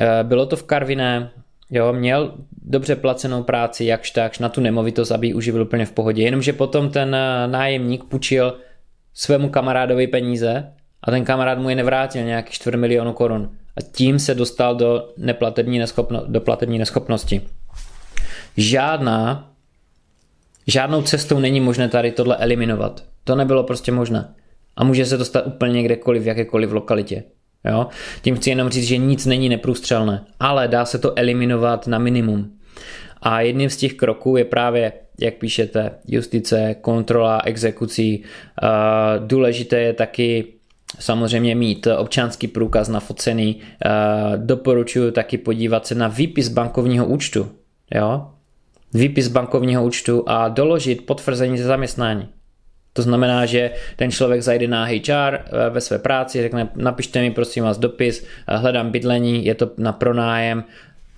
eh, 0.00 0.08
bylo 0.22 0.46
to 0.46 0.56
v 0.56 0.62
Karviné, 0.62 1.30
jo, 1.70 1.92
měl 1.92 2.34
dobře 2.62 2.96
placenou 2.96 3.42
práci, 3.42 3.84
jakž 3.84 4.10
takž, 4.10 4.38
na 4.38 4.48
tu 4.48 4.60
nemovitost, 4.60 5.10
aby 5.10 5.26
ji 5.26 5.34
uživil 5.34 5.62
úplně 5.62 5.86
v 5.86 5.92
pohodě. 5.92 6.22
Jenomže 6.22 6.52
potom 6.52 6.90
ten 6.90 7.14
eh, 7.14 7.48
nájemník 7.48 8.04
půjčil 8.04 8.56
svému 9.14 9.48
kamarádovi 9.48 10.06
peníze 10.06 10.72
a 11.02 11.10
ten 11.10 11.24
kamarád 11.24 11.58
mu 11.58 11.70
je 11.70 11.76
nevrátil 11.76 12.22
nějaký 12.22 12.52
čtvrt 12.52 12.76
milionu 12.76 13.12
korun. 13.12 13.50
A 13.76 13.80
tím 13.92 14.18
se 14.18 14.34
dostal 14.34 14.74
do, 14.74 15.08
neplatební 15.16 15.78
neschopno, 15.78 16.24
do 16.26 16.40
platební 16.40 16.78
neschopnosti 16.78 17.42
žádná, 18.56 19.50
žádnou 20.66 21.02
cestou 21.02 21.38
není 21.38 21.60
možné 21.60 21.88
tady 21.88 22.12
tohle 22.12 22.36
eliminovat. 22.36 23.04
To 23.24 23.34
nebylo 23.34 23.64
prostě 23.64 23.92
možné. 23.92 24.34
A 24.76 24.84
může 24.84 25.06
se 25.06 25.16
dostat 25.16 25.46
úplně 25.46 25.82
kdekoliv, 25.82 26.22
v 26.22 26.26
jakékoliv 26.26 26.72
lokalitě. 26.72 27.22
Jo? 27.64 27.86
Tím 28.22 28.36
chci 28.36 28.50
jenom 28.50 28.68
říct, 28.68 28.86
že 28.86 28.96
nic 28.96 29.26
není 29.26 29.48
neprůstřelné, 29.48 30.24
ale 30.40 30.68
dá 30.68 30.84
se 30.84 30.98
to 30.98 31.18
eliminovat 31.18 31.86
na 31.86 31.98
minimum. 31.98 32.52
A 33.22 33.40
jedním 33.40 33.70
z 33.70 33.76
těch 33.76 33.94
kroků 33.94 34.36
je 34.36 34.44
právě, 34.44 34.92
jak 35.20 35.34
píšete, 35.34 35.90
justice, 36.06 36.76
kontrola 36.80 37.42
exekucí. 37.44 38.24
Důležité 39.26 39.80
je 39.80 39.92
taky 39.92 40.46
samozřejmě 40.98 41.54
mít 41.54 41.86
občanský 41.86 42.48
průkaz 42.48 42.88
nafocený. 42.88 43.60
Doporučuji 44.36 45.10
taky 45.10 45.38
podívat 45.38 45.86
se 45.86 45.94
na 45.94 46.08
výpis 46.08 46.48
bankovního 46.48 47.06
účtu. 47.06 47.50
Jo? 47.94 48.30
Výpis 48.94 49.28
bankovního 49.28 49.84
účtu 49.84 50.24
a 50.26 50.48
doložit 50.48 51.06
potvrzení 51.06 51.58
ze 51.58 51.64
zaměstnání. 51.64 52.28
To 52.92 53.02
znamená, 53.02 53.46
že 53.46 53.70
ten 53.96 54.10
člověk 54.10 54.42
zajde 54.42 54.68
na 54.68 54.84
HR 54.84 55.34
eh, 55.34 55.40
ve 55.70 55.80
své 55.80 55.98
práci, 55.98 56.42
řekne, 56.42 56.68
napište 56.76 57.20
mi 57.20 57.30
prosím 57.30 57.64
vás 57.64 57.78
dopis, 57.78 58.26
eh, 58.48 58.56
hledám 58.56 58.90
bydlení, 58.90 59.46
je 59.46 59.54
to 59.54 59.70
na 59.78 59.92
pronájem, 59.92 60.64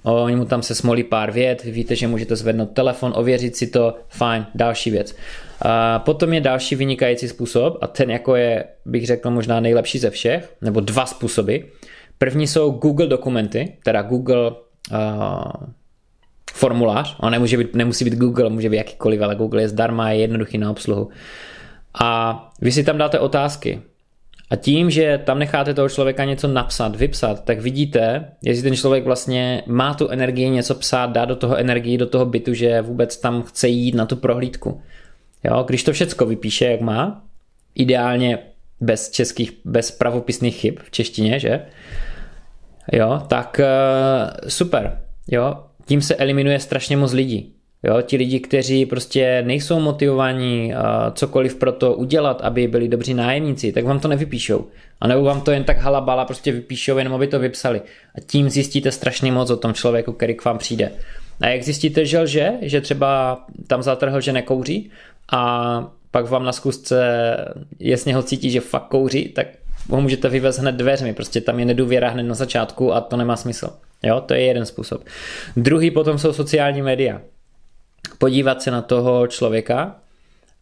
oni 0.02 0.36
mu 0.36 0.44
tam 0.44 0.62
se 0.62 0.74
smolí 0.74 1.04
pár 1.04 1.30
vět, 1.30 1.64
víte, 1.64 1.96
že 1.96 2.08
můžete 2.08 2.36
zvednout 2.36 2.66
telefon, 2.66 3.12
ověřit 3.16 3.56
si 3.56 3.66
to, 3.66 3.94
fajn, 4.08 4.46
další 4.54 4.90
věc. 4.90 5.16
A 5.62 5.98
potom 5.98 6.32
je 6.32 6.40
další 6.40 6.74
vynikající 6.74 7.28
způsob 7.28 7.78
a 7.80 7.86
ten 7.86 8.10
jako 8.10 8.36
je, 8.36 8.64
bych 8.84 9.06
řekl, 9.06 9.30
možná 9.30 9.60
nejlepší 9.60 9.98
ze 9.98 10.10
všech, 10.10 10.52
nebo 10.62 10.80
dva 10.80 11.06
způsoby. 11.06 11.56
První 12.18 12.46
jsou 12.46 12.70
Google 12.70 13.06
dokumenty, 13.06 13.76
teda 13.84 14.02
Google 14.02 14.50
uh, 14.50 14.56
formulář, 16.56 17.16
on 17.20 17.32
nemůže 17.32 17.56
být, 17.56 17.74
nemusí 17.74 18.04
být 18.04 18.14
Google, 18.14 18.50
může 18.50 18.70
být 18.70 18.76
jakýkoliv, 18.76 19.20
ale 19.20 19.36
Google 19.36 19.62
je 19.62 19.68
zdarma, 19.68 20.10
je 20.10 20.20
jednoduchý 20.20 20.58
na 20.58 20.70
obsluhu. 20.70 21.08
A 22.00 22.50
vy 22.60 22.72
si 22.72 22.84
tam 22.84 22.98
dáte 22.98 23.18
otázky. 23.18 23.82
A 24.50 24.56
tím, 24.56 24.90
že 24.90 25.20
tam 25.24 25.38
necháte 25.38 25.74
toho 25.74 25.88
člověka 25.88 26.24
něco 26.24 26.48
napsat, 26.48 26.96
vypsat, 26.96 27.44
tak 27.44 27.60
vidíte, 27.60 28.24
jestli 28.42 28.62
ten 28.62 28.76
člověk 28.76 29.04
vlastně 29.04 29.62
má 29.66 29.94
tu 29.94 30.08
energii 30.08 30.50
něco 30.50 30.74
psát, 30.74 31.10
dá 31.10 31.24
do 31.24 31.36
toho 31.36 31.56
energii, 31.56 31.98
do 31.98 32.06
toho 32.06 32.26
bytu, 32.26 32.54
že 32.54 32.80
vůbec 32.80 33.16
tam 33.16 33.42
chce 33.42 33.68
jít 33.68 33.94
na 33.94 34.06
tu 34.06 34.16
prohlídku. 34.16 34.80
Jo, 35.44 35.64
když 35.66 35.84
to 35.84 35.92
všecko 35.92 36.26
vypíše, 36.26 36.64
jak 36.64 36.80
má, 36.80 37.22
ideálně 37.74 38.38
bez 38.80 39.10
českých, 39.10 39.52
bez 39.64 39.90
pravopisných 39.90 40.56
chyb 40.56 40.74
v 40.82 40.90
češtině, 40.90 41.40
že? 41.40 41.60
Jo, 42.92 43.22
tak 43.28 43.60
uh, 43.60 44.48
super. 44.48 45.00
Jo, 45.28 45.65
tím 45.86 46.02
se 46.02 46.14
eliminuje 46.14 46.60
strašně 46.60 46.96
moc 46.96 47.12
lidí. 47.12 47.52
Jo, 47.82 48.02
ti 48.02 48.16
lidi, 48.16 48.40
kteří 48.40 48.86
prostě 48.86 49.42
nejsou 49.46 49.80
motivovaní 49.80 50.72
cokoliv 51.12 51.54
pro 51.54 51.72
to 51.72 51.94
udělat, 51.94 52.40
aby 52.40 52.68
byli 52.68 52.88
dobří 52.88 53.14
nájemníci, 53.14 53.72
tak 53.72 53.84
vám 53.84 54.00
to 54.00 54.08
nevypíšou. 54.08 54.66
A 55.00 55.06
nebo 55.06 55.22
vám 55.22 55.40
to 55.40 55.50
jen 55.50 55.64
tak 55.64 55.78
halabala 55.78 56.24
prostě 56.24 56.52
vypíšou, 56.52 56.98
jenom 56.98 57.14
aby 57.14 57.26
to 57.26 57.38
vypsali. 57.38 57.82
A 58.14 58.20
tím 58.26 58.50
zjistíte 58.50 58.92
strašně 58.92 59.32
moc 59.32 59.50
o 59.50 59.56
tom 59.56 59.74
člověku, 59.74 60.12
který 60.12 60.34
k 60.34 60.44
vám 60.44 60.58
přijde. 60.58 60.92
A 61.40 61.48
jak 61.48 61.62
zjistíte, 61.62 62.06
že 62.06 62.20
lže, 62.20 62.52
že 62.62 62.80
třeba 62.80 63.40
tam 63.66 63.82
zatrhl, 63.82 64.20
že 64.20 64.32
nekouří 64.32 64.90
a 65.32 65.92
pak 66.10 66.28
vám 66.28 66.44
na 66.44 66.52
zkusce 66.52 67.00
jasně 67.80 68.14
ho 68.14 68.22
cítí, 68.22 68.50
že 68.50 68.60
fakt 68.60 68.88
kouří, 68.88 69.28
tak 69.28 69.46
ho 69.90 70.00
můžete 70.00 70.28
vyvést 70.28 70.58
hned 70.58 70.72
dveřmi, 70.72 71.14
prostě 71.14 71.40
tam 71.40 71.58
je 71.58 71.64
nedůvěra 71.64 72.08
hned 72.08 72.22
na 72.22 72.34
začátku 72.34 72.94
a 72.94 73.00
to 73.00 73.16
nemá 73.16 73.36
smysl. 73.36 73.70
Jo, 74.02 74.20
to 74.20 74.34
je 74.34 74.40
jeden 74.40 74.66
způsob. 74.66 75.04
Druhý 75.56 75.90
potom 75.90 76.18
jsou 76.18 76.32
sociální 76.32 76.82
média. 76.82 77.20
Podívat 78.18 78.62
se 78.62 78.70
na 78.70 78.82
toho 78.82 79.26
člověka, 79.26 79.96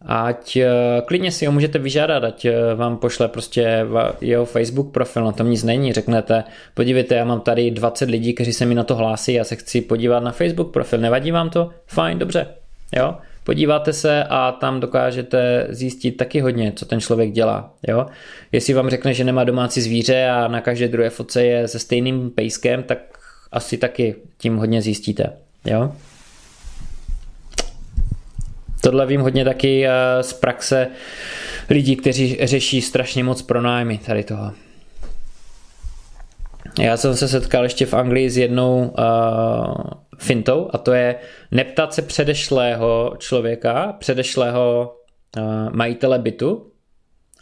ať 0.07 0.57
eh, 0.57 0.69
klidně 1.07 1.33
si 1.33 1.47
ho 1.47 1.53
můžete 1.53 1.79
vyžádat, 1.79 2.25
ať 2.25 2.45
eh, 2.45 2.75
vám 2.75 2.97
pošle 2.97 3.29
prostě 3.29 3.87
jeho 4.21 4.45
Facebook 4.45 4.93
profil, 4.93 5.25
na 5.25 5.33
tom 5.33 5.51
nic 5.51 5.65
není, 5.65 5.93
řeknete, 5.93 6.45
podívejte, 6.75 7.15
já 7.15 7.25
mám 7.25 7.41
tady 7.41 7.71
20 7.71 8.11
lidí, 8.11 8.35
kteří 8.35 8.53
se 8.53 8.67
mi 8.67 8.75
na 8.75 8.85
to 8.85 8.95
hlásí, 8.95 9.33
já 9.33 9.45
se 9.45 9.57
chci 9.57 9.81
podívat 9.81 10.21
na 10.21 10.33
Facebook 10.33 10.73
profil, 10.73 10.99
nevadí 10.99 11.31
vám 11.31 11.51
to? 11.51 11.71
Fajn, 11.87 12.19
dobře, 12.19 12.47
jo, 12.97 13.17
podíváte 13.45 13.93
se 13.93 14.25
a 14.25 14.53
tam 14.53 14.81
dokážete 14.81 15.67
zjistit 15.71 16.13
taky 16.13 16.41
hodně, 16.41 16.73
co 16.77 16.87
ten 16.87 17.01
člověk 17.01 17.33
dělá. 17.33 17.75
Jo? 17.89 18.07
Jestli 18.53 18.75
vám 18.75 18.91
řekne, 18.91 19.15
že 19.15 19.25
nemá 19.25 19.45
domácí 19.45 19.81
zvíře 19.81 20.29
a 20.29 20.49
na 20.49 20.61
každé 20.61 20.89
druhé 20.89 21.11
foce 21.11 21.45
je 21.45 21.69
se 21.69 21.79
stejným 21.79 22.31
pejskem, 22.31 22.83
tak 22.83 22.99
asi 23.53 23.77
taky 23.79 24.15
tím 24.39 24.57
hodně 24.57 24.83
zjistíte. 24.83 25.33
Jo? 25.65 25.93
Tohle 28.81 29.07
vím 29.07 29.21
hodně 29.21 29.45
taky 29.45 29.87
eh, 29.87 29.93
z 30.23 30.33
praxe 30.33 30.89
lidí, 31.71 31.97
kteří 31.97 32.39
řeší 32.43 32.83
strašně 32.83 33.25
moc 33.25 33.43
pronájmy 33.43 33.99
tady 33.99 34.25
toho. 34.25 34.53
Já 36.81 36.97
jsem 36.97 37.17
se 37.17 37.29
setkal 37.29 37.63
ještě 37.65 37.87
v 37.87 37.95
Anglii 37.95 38.31
s 38.31 38.39
jednou 38.39 38.95
uh, 38.99 39.75
fintou 40.19 40.71
a 40.73 40.79
to 40.79 40.93
je 40.93 41.15
neptat 41.51 41.95
se 41.95 42.03
předešlého 42.03 43.15
člověka, 43.19 43.97
předešlého 43.99 44.95
uh, 45.37 45.43
majitele 45.73 46.19
bytu, 46.19 46.71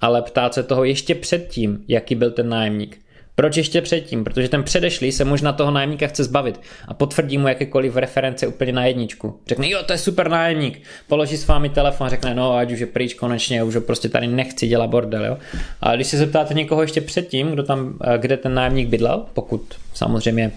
ale 0.00 0.22
ptát 0.22 0.54
se 0.54 0.62
toho 0.62 0.84
ještě 0.84 1.14
předtím, 1.14 1.84
jaký 1.88 2.14
byl 2.14 2.30
ten 2.30 2.48
nájemník. 2.48 3.02
Proč 3.34 3.56
ještě 3.56 3.82
předtím? 3.82 4.24
Protože 4.24 4.48
ten 4.48 4.62
předešlý 4.62 5.12
se 5.12 5.24
možná 5.24 5.52
toho 5.52 5.70
nájemníka 5.70 6.06
chce 6.06 6.24
zbavit 6.24 6.60
a 6.88 6.94
potvrdí 6.94 7.38
mu 7.38 7.48
jakékoliv 7.48 7.96
reference 7.96 8.46
úplně 8.46 8.72
na 8.72 8.86
jedničku. 8.86 9.40
Řekne, 9.46 9.68
jo, 9.68 9.82
to 9.86 9.92
je 9.92 9.98
super 9.98 10.28
nájemník. 10.28 10.82
Položí 11.08 11.36
s 11.36 11.46
vámi 11.46 11.68
telefon 11.68 12.08
řekne, 12.08 12.34
no, 12.34 12.56
ať 12.56 12.72
už 12.72 12.78
je 12.78 12.86
pryč 12.86 13.14
konečně, 13.14 13.62
už 13.62 13.74
ho 13.74 13.80
prostě 13.80 14.08
tady 14.08 14.26
nechci 14.26 14.66
dělat 14.66 14.86
bordel. 14.86 15.24
Jo? 15.24 15.38
A 15.80 15.96
když 15.96 16.06
se 16.06 16.16
zeptáte 16.16 16.54
někoho 16.54 16.82
ještě 16.82 17.00
předtím, 17.00 17.50
kdo 17.50 17.62
tam, 17.62 17.98
eh, 18.04 18.18
kde 18.18 18.36
ten 18.36 18.54
nájemník 18.54 18.88
bydlel, 18.88 19.24
pokud 19.32 19.62
samozřejmě 19.94 20.52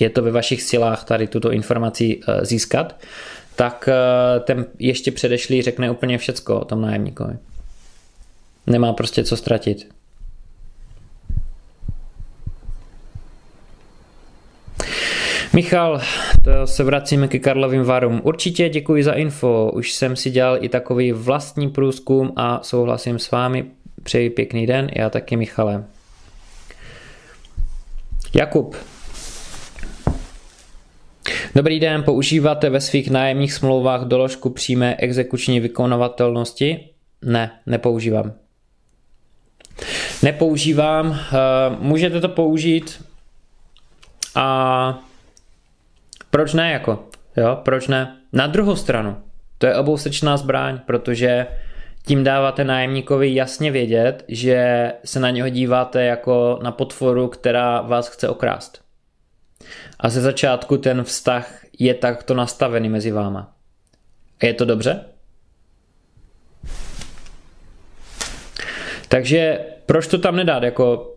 je 0.00 0.10
to 0.10 0.22
ve 0.22 0.30
vašich 0.30 0.62
silách 0.62 1.04
tady 1.04 1.26
tuto 1.26 1.52
informaci 1.52 2.20
eh, 2.28 2.44
získat, 2.44 3.00
tak 3.56 3.88
eh, 3.88 4.40
ten 4.40 4.66
ještě 4.78 5.12
předešlý 5.12 5.62
řekne 5.62 5.90
úplně 5.90 6.18
všecko 6.18 6.60
o 6.60 6.64
tom 6.64 6.80
nájemníkovi. 6.80 7.34
Nemá 8.66 8.92
prostě 8.92 9.24
co 9.24 9.36
ztratit. 9.36 9.94
Michal, 15.54 16.00
to 16.44 16.66
se 16.66 16.84
vracíme 16.84 17.28
ke 17.28 17.38
Karlovým 17.38 17.82
varům. 17.82 18.20
Určitě 18.24 18.68
děkuji 18.68 19.04
za 19.04 19.12
info. 19.12 19.70
Už 19.74 19.92
jsem 19.92 20.16
si 20.16 20.30
dělal 20.30 20.58
i 20.60 20.68
takový 20.68 21.12
vlastní 21.12 21.70
průzkum 21.70 22.32
a 22.36 22.60
souhlasím 22.62 23.18
s 23.18 23.30
vámi. 23.30 23.64
Přeji 24.02 24.30
pěkný 24.30 24.66
den, 24.66 24.90
já 24.96 25.10
taky 25.10 25.36
Michale. 25.36 25.84
Jakub. 28.34 28.76
Dobrý 31.56 31.80
den, 31.80 32.02
používáte 32.02 32.70
ve 32.70 32.80
svých 32.80 33.10
nájemních 33.10 33.52
smlouvách 33.52 34.00
doložku 34.00 34.50
přímé 34.50 34.96
exekuční 34.96 35.60
vykonavatelnosti? 35.60 36.88
Ne, 37.22 37.50
nepoužívám. 37.66 38.32
Nepoužívám, 40.22 41.12
eh, 41.12 41.36
můžete 41.78 42.20
to 42.20 42.28
použít 42.28 43.04
a 44.34 44.98
proč 46.30 46.52
ne 46.52 46.72
jako? 46.72 47.04
Jo, 47.36 47.58
proč 47.62 47.88
ne? 47.88 48.16
Na 48.32 48.46
druhou 48.46 48.76
stranu, 48.76 49.16
to 49.58 49.66
je 49.66 49.76
obousečná 49.76 50.36
zbraň, 50.36 50.80
protože 50.86 51.46
tím 52.06 52.24
dáváte 52.24 52.64
nájemníkovi 52.64 53.34
jasně 53.34 53.70
vědět, 53.70 54.24
že 54.28 54.92
se 55.04 55.20
na 55.20 55.30
něho 55.30 55.48
díváte 55.48 56.04
jako 56.04 56.58
na 56.62 56.72
potvoru, 56.72 57.28
která 57.28 57.80
vás 57.80 58.08
chce 58.08 58.28
okrást. 58.28 58.83
A 60.00 60.08
ze 60.08 60.20
začátku 60.20 60.76
ten 60.76 61.04
vztah 61.04 61.64
je 61.78 61.94
takto 61.94 62.34
nastavený 62.34 62.88
mezi 62.88 63.10
váma. 63.10 63.52
A 64.40 64.46
je 64.46 64.54
to 64.54 64.64
dobře? 64.64 65.04
Takže 69.08 69.58
proč 69.86 70.06
to 70.06 70.18
tam 70.18 70.36
nedát? 70.36 70.62
Jako 70.62 71.14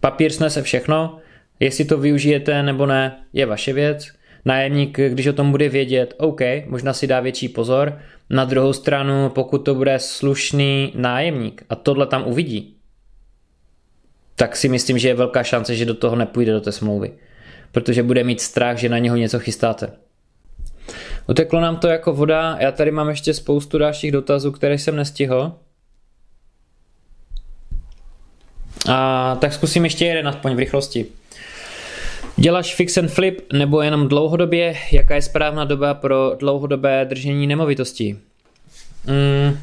papír 0.00 0.32
snese 0.32 0.62
všechno, 0.62 1.18
jestli 1.60 1.84
to 1.84 1.98
využijete 1.98 2.62
nebo 2.62 2.86
ne, 2.86 3.16
je 3.32 3.46
vaše 3.46 3.72
věc. 3.72 4.08
Nájemník, 4.44 5.00
když 5.08 5.26
o 5.26 5.32
tom 5.32 5.50
bude 5.50 5.68
vědět, 5.68 6.14
OK, 6.16 6.40
možná 6.66 6.92
si 6.92 7.06
dá 7.06 7.20
větší 7.20 7.48
pozor. 7.48 7.98
Na 8.30 8.44
druhou 8.44 8.72
stranu, 8.72 9.30
pokud 9.30 9.58
to 9.58 9.74
bude 9.74 9.98
slušný 9.98 10.92
nájemník 10.96 11.62
a 11.68 11.74
tohle 11.74 12.06
tam 12.06 12.26
uvidí, 12.26 12.76
tak 14.34 14.56
si 14.56 14.68
myslím, 14.68 14.98
že 14.98 15.08
je 15.08 15.14
velká 15.14 15.42
šance, 15.42 15.76
že 15.76 15.84
do 15.84 15.94
toho 15.94 16.16
nepůjde 16.16 16.52
do 16.52 16.60
té 16.60 16.72
smlouvy. 16.72 17.12
Protože 17.72 18.02
bude 18.02 18.24
mít 18.24 18.40
strach, 18.40 18.76
že 18.76 18.88
na 18.88 18.98
něho 18.98 19.16
něco 19.16 19.38
chystáte. 19.38 19.90
Uteklo 21.26 21.60
nám 21.60 21.76
to 21.76 21.88
jako 21.88 22.12
voda, 22.12 22.56
já 22.60 22.72
tady 22.72 22.90
mám 22.90 23.08
ještě 23.08 23.34
spoustu 23.34 23.78
dalších 23.78 24.12
dotazů, 24.12 24.52
které 24.52 24.78
jsem 24.78 24.96
nestihl. 24.96 25.52
A 28.88 29.36
tak 29.40 29.52
zkusím 29.52 29.84
ještě 29.84 30.04
jeden 30.04 30.28
aspoň 30.28 30.54
v 30.54 30.58
rychlosti. 30.58 31.06
Děláš 32.36 32.74
fix 32.74 32.98
and 32.98 33.08
flip 33.08 33.52
nebo 33.52 33.82
jenom 33.82 34.08
dlouhodobě? 34.08 34.74
Jaká 34.92 35.14
je 35.14 35.22
správná 35.22 35.64
doba 35.64 35.94
pro 35.94 36.32
dlouhodobé 36.40 37.04
držení 37.04 37.46
nemovitostí? 37.46 38.18
Mm, 39.06 39.58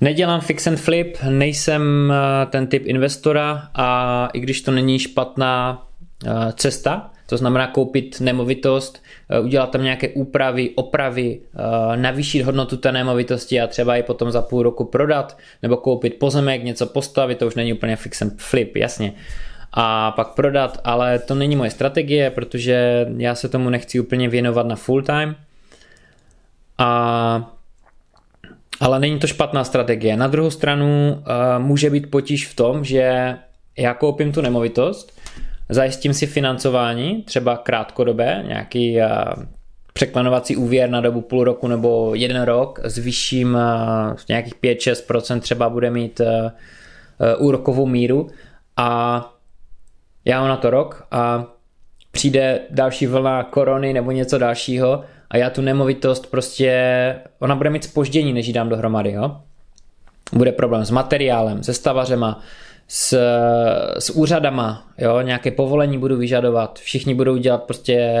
nedělám 0.00 0.40
fix 0.40 0.66
and 0.66 0.76
flip, 0.76 1.16
nejsem 1.28 2.12
eh, 2.12 2.46
ten 2.46 2.66
typ 2.66 2.86
investora 2.86 3.68
a 3.74 4.28
i 4.32 4.40
když 4.40 4.60
to 4.60 4.70
není 4.70 4.98
špatná 4.98 5.86
cesta, 6.54 7.10
to 7.26 7.36
znamená 7.36 7.66
koupit 7.66 8.20
nemovitost, 8.20 9.02
eh, 9.30 9.40
udělat 9.40 9.70
tam 9.70 9.82
nějaké 9.82 10.08
úpravy, 10.08 10.70
opravy, 10.74 11.40
navýšit 11.96 12.42
hodnotu 12.42 12.76
té 12.76 12.92
nemovitosti 12.92 13.60
a 13.60 13.66
třeba 13.66 13.96
ji 13.96 14.02
potom 14.02 14.30
za 14.30 14.42
půl 14.42 14.62
roku 14.62 14.84
prodat, 14.84 15.38
nebo 15.62 15.76
koupit 15.76 16.14
pozemek, 16.18 16.64
něco 16.64 16.86
postavit, 16.86 17.38
to 17.38 17.46
už 17.46 17.54
není 17.54 17.72
úplně 17.72 17.96
fix 17.96 18.22
and 18.22 18.32
flip, 18.36 18.76
jasně 18.76 19.12
a 19.72 20.10
pak 20.10 20.28
prodat, 20.34 20.80
ale 20.84 21.18
to 21.18 21.34
není 21.34 21.56
moje 21.56 21.70
strategie, 21.70 22.30
protože 22.30 23.06
já 23.16 23.34
se 23.34 23.48
tomu 23.48 23.70
nechci 23.70 24.00
úplně 24.00 24.28
věnovat 24.28 24.66
na 24.66 24.76
full 24.76 25.02
time. 25.02 25.36
A 26.78 27.58
ale 28.80 29.00
není 29.00 29.18
to 29.18 29.26
špatná 29.26 29.64
strategie. 29.64 30.16
Na 30.16 30.26
druhou 30.26 30.50
stranu 30.50 31.22
může 31.58 31.90
být 31.90 32.10
potíž 32.10 32.46
v 32.46 32.56
tom, 32.56 32.84
že 32.84 33.34
já 33.78 33.94
koupím 33.94 34.32
tu 34.32 34.40
nemovitost, 34.40 35.20
zajistím 35.74 36.14
si 36.14 36.26
financování, 36.26 37.22
třeba 37.22 37.56
krátkodobé, 37.56 38.44
nějaký 38.46 38.98
překlenovací 39.92 40.56
úvěr 40.56 40.90
na 40.90 41.00
dobu 41.00 41.20
půl 41.20 41.44
roku 41.44 41.68
nebo 41.68 42.14
jeden 42.14 42.42
rok 42.42 42.80
s 42.84 42.98
vyšším 42.98 43.58
nějakých 44.28 44.54
5-6% 44.54 45.40
třeba 45.40 45.68
bude 45.68 45.90
mít 45.90 46.20
úrokovou 47.38 47.86
míru 47.86 48.30
a 48.76 49.28
já 50.24 50.40
mám 50.40 50.48
na 50.48 50.56
to 50.56 50.70
rok 50.70 51.06
a 51.10 51.44
přijde 52.10 52.60
další 52.70 53.06
vlna 53.06 53.42
korony 53.42 53.92
nebo 53.92 54.10
něco 54.10 54.38
dalšího 54.38 55.04
a 55.30 55.36
já 55.36 55.50
tu 55.50 55.60
nemovitost 55.60 56.30
prostě, 56.30 57.16
ona 57.38 57.54
bude 57.54 57.70
mít 57.70 57.84
spoždění, 57.84 58.32
než 58.32 58.46
ji 58.46 58.52
dám 58.52 58.68
dohromady, 58.68 59.12
jo. 59.12 59.36
Bude 60.32 60.52
problém 60.52 60.84
s 60.84 60.90
materiálem, 60.90 61.62
se 61.62 61.74
stavařema, 61.74 62.40
s, 62.94 63.18
s 63.98 64.10
úřadama, 64.10 64.88
jo, 64.98 65.20
nějaké 65.20 65.50
povolení 65.50 65.98
budu 65.98 66.16
vyžadovat, 66.16 66.78
všichni 66.78 67.14
budou 67.14 67.36
dělat 67.36 67.62
prostě 67.62 68.12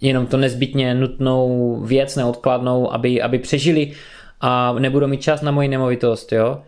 jenom 0.00 0.26
to 0.26 0.36
nezbytně 0.36 0.94
nutnou 0.94 1.76
věc, 1.80 2.16
neodkladnou, 2.16 2.92
aby, 2.92 3.22
aby 3.22 3.38
přežili 3.38 3.92
a 4.40 4.72
nebudou 4.72 5.06
mít 5.06 5.22
čas 5.22 5.42
na 5.42 5.50
moji 5.50 5.68
nemovitost, 5.68 6.32
jo. 6.32 6.62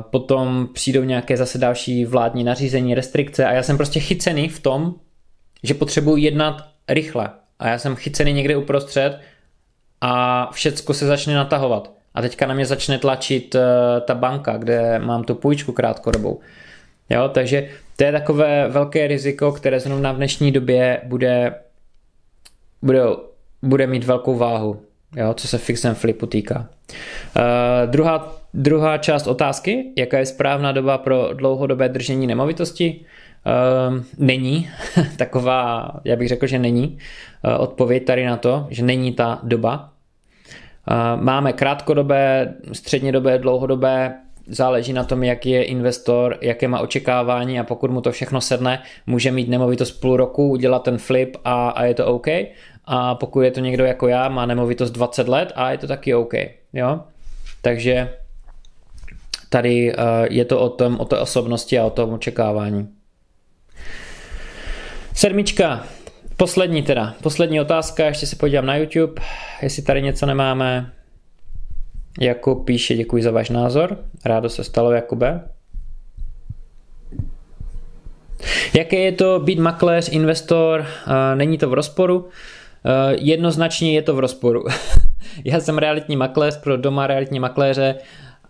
Potom 0.00 0.68
přijdou 0.72 1.02
nějaké 1.02 1.36
zase 1.36 1.58
další 1.58 2.04
vládní 2.04 2.44
nařízení, 2.44 2.94
restrikce 2.94 3.46
a 3.46 3.52
já 3.52 3.62
jsem 3.62 3.76
prostě 3.76 4.00
chycený 4.00 4.48
v 4.48 4.60
tom, 4.60 4.94
že 5.62 5.74
potřebuji 5.74 6.16
jednat 6.16 6.68
rychle. 6.88 7.28
A 7.58 7.68
já 7.68 7.78
jsem 7.78 7.96
chycený 7.96 8.32
někde 8.32 8.56
uprostřed 8.56 9.18
a 10.00 10.46
všecko 10.52 10.94
se 10.94 11.06
začne 11.06 11.34
natahovat. 11.34 11.99
A 12.14 12.22
teďka 12.22 12.46
na 12.46 12.54
mě 12.54 12.66
začne 12.66 12.98
tlačit 12.98 13.54
uh, 13.54 13.60
ta 14.00 14.14
banka, 14.14 14.56
kde 14.56 14.98
mám 14.98 15.24
tu 15.24 15.34
půjčku 15.34 15.72
krátkodobou. 15.72 16.40
Jo, 17.10 17.28
takže 17.28 17.68
to 17.96 18.04
je 18.04 18.12
takové 18.12 18.68
velké 18.68 19.06
riziko, 19.06 19.52
které 19.52 19.80
zrovna 19.80 20.12
v 20.12 20.16
dnešní 20.16 20.52
době 20.52 21.00
bude, 21.04 21.54
bude, 22.82 23.02
bude 23.62 23.86
mít 23.86 24.04
velkou 24.04 24.36
váhu, 24.36 24.82
jo, 25.16 25.34
co 25.34 25.48
se 25.48 25.58
fix 25.58 25.84
and 25.84 25.94
flipu 25.94 26.26
týká. 26.26 26.68
Uh, 27.36 27.90
druhá, 27.90 28.36
druhá 28.54 28.98
část 28.98 29.26
otázky, 29.26 29.92
jaká 29.98 30.18
je 30.18 30.26
správná 30.26 30.72
doba 30.72 30.98
pro 30.98 31.30
dlouhodobé 31.32 31.88
držení 31.88 32.26
nemovitosti? 32.26 33.04
Uh, 33.46 34.02
není 34.18 34.70
taková, 35.16 35.90
já 36.04 36.16
bych 36.16 36.28
řekl, 36.28 36.46
že 36.46 36.58
není 36.58 36.98
uh, 37.44 37.62
odpověď 37.62 38.04
tady 38.04 38.26
na 38.26 38.36
to, 38.36 38.66
že 38.70 38.84
není 38.84 39.12
ta 39.12 39.40
doba. 39.42 39.89
Uh, 40.88 41.22
máme 41.22 41.52
krátkodobé, 41.52 42.54
střednědobé, 42.72 43.38
dlouhodobé, 43.38 44.14
záleží 44.46 44.92
na 44.92 45.04
tom, 45.04 45.22
jaký 45.22 45.50
je 45.50 45.64
investor, 45.64 46.38
jaké 46.40 46.68
má 46.68 46.80
očekávání 46.80 47.60
a 47.60 47.64
pokud 47.64 47.90
mu 47.90 48.00
to 48.00 48.12
všechno 48.12 48.40
sedne, 48.40 48.82
může 49.06 49.32
mít 49.32 49.48
nemovitost 49.48 49.92
půl 49.92 50.16
roku, 50.16 50.48
udělat 50.48 50.82
ten 50.82 50.98
flip 50.98 51.36
a, 51.44 51.68
a 51.68 51.84
je 51.84 51.94
to 51.94 52.06
OK. 52.06 52.26
A 52.84 53.14
pokud 53.14 53.40
je 53.40 53.50
to 53.50 53.60
někdo 53.60 53.84
jako 53.84 54.08
já, 54.08 54.28
má 54.28 54.46
nemovitost 54.46 54.90
20 54.90 55.28
let 55.28 55.52
a 55.54 55.70
je 55.70 55.78
to 55.78 55.86
taky 55.86 56.14
OK. 56.14 56.32
Jo? 56.72 57.00
Takže 57.62 58.14
tady 59.48 59.94
uh, 59.94 60.04
je 60.30 60.44
to 60.44 60.60
o 60.60 60.68
tom, 60.68 61.00
o 61.00 61.04
té 61.04 61.18
osobnosti 61.18 61.78
a 61.78 61.84
o 61.84 61.90
tom 61.90 62.12
očekávání. 62.12 62.88
Sedmička, 65.14 65.86
poslední 66.40 66.82
teda, 66.82 67.14
poslední 67.22 67.60
otázka, 67.60 68.06
ještě 68.06 68.26
se 68.26 68.36
podívám 68.36 68.66
na 68.66 68.76
YouTube, 68.76 69.22
jestli 69.62 69.82
tady 69.82 70.02
něco 70.02 70.26
nemáme. 70.26 70.92
Jakub 72.20 72.66
píše, 72.66 72.94
děkuji 72.94 73.22
za 73.22 73.30
váš 73.30 73.50
názor, 73.50 73.98
rádo 74.24 74.48
se 74.48 74.64
stalo 74.64 74.92
Jakube. 74.92 75.40
Jaké 78.74 78.96
je 78.96 79.12
to 79.12 79.40
být 79.40 79.58
makléř, 79.58 80.08
investor, 80.12 80.86
není 81.34 81.58
to 81.58 81.70
v 81.70 81.74
rozporu? 81.74 82.28
Jednoznačně 83.10 83.94
je 83.94 84.02
to 84.02 84.14
v 84.14 84.18
rozporu. 84.18 84.64
Já 85.44 85.60
jsem 85.60 85.78
realitní 85.78 86.16
makléř 86.16 86.60
pro 86.60 86.76
doma 86.76 87.06
realitní 87.06 87.40
makléře 87.40 87.94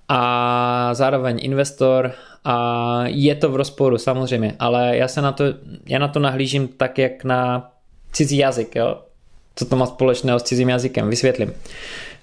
a 0.08 0.94
zároveň 0.94 1.38
investor 1.42 2.12
a 2.44 3.02
je 3.06 3.34
to 3.34 3.48
v 3.50 3.56
rozporu 3.56 3.98
samozřejmě, 3.98 4.54
ale 4.58 4.96
já 4.96 5.08
se 5.08 5.22
na 5.22 5.32
to, 5.32 5.44
já 5.86 5.98
na 5.98 6.08
to 6.08 6.20
nahlížím 6.20 6.68
tak, 6.68 6.98
jak 6.98 7.24
na 7.24 7.70
cizí 8.12 8.36
jazyk, 8.36 8.76
jo? 8.76 8.96
co 9.60 9.64
to 9.64 9.76
má 9.76 9.86
společného 9.86 10.38
s 10.38 10.42
cizím 10.42 10.68
jazykem, 10.68 11.10
vysvětlím. 11.10 11.52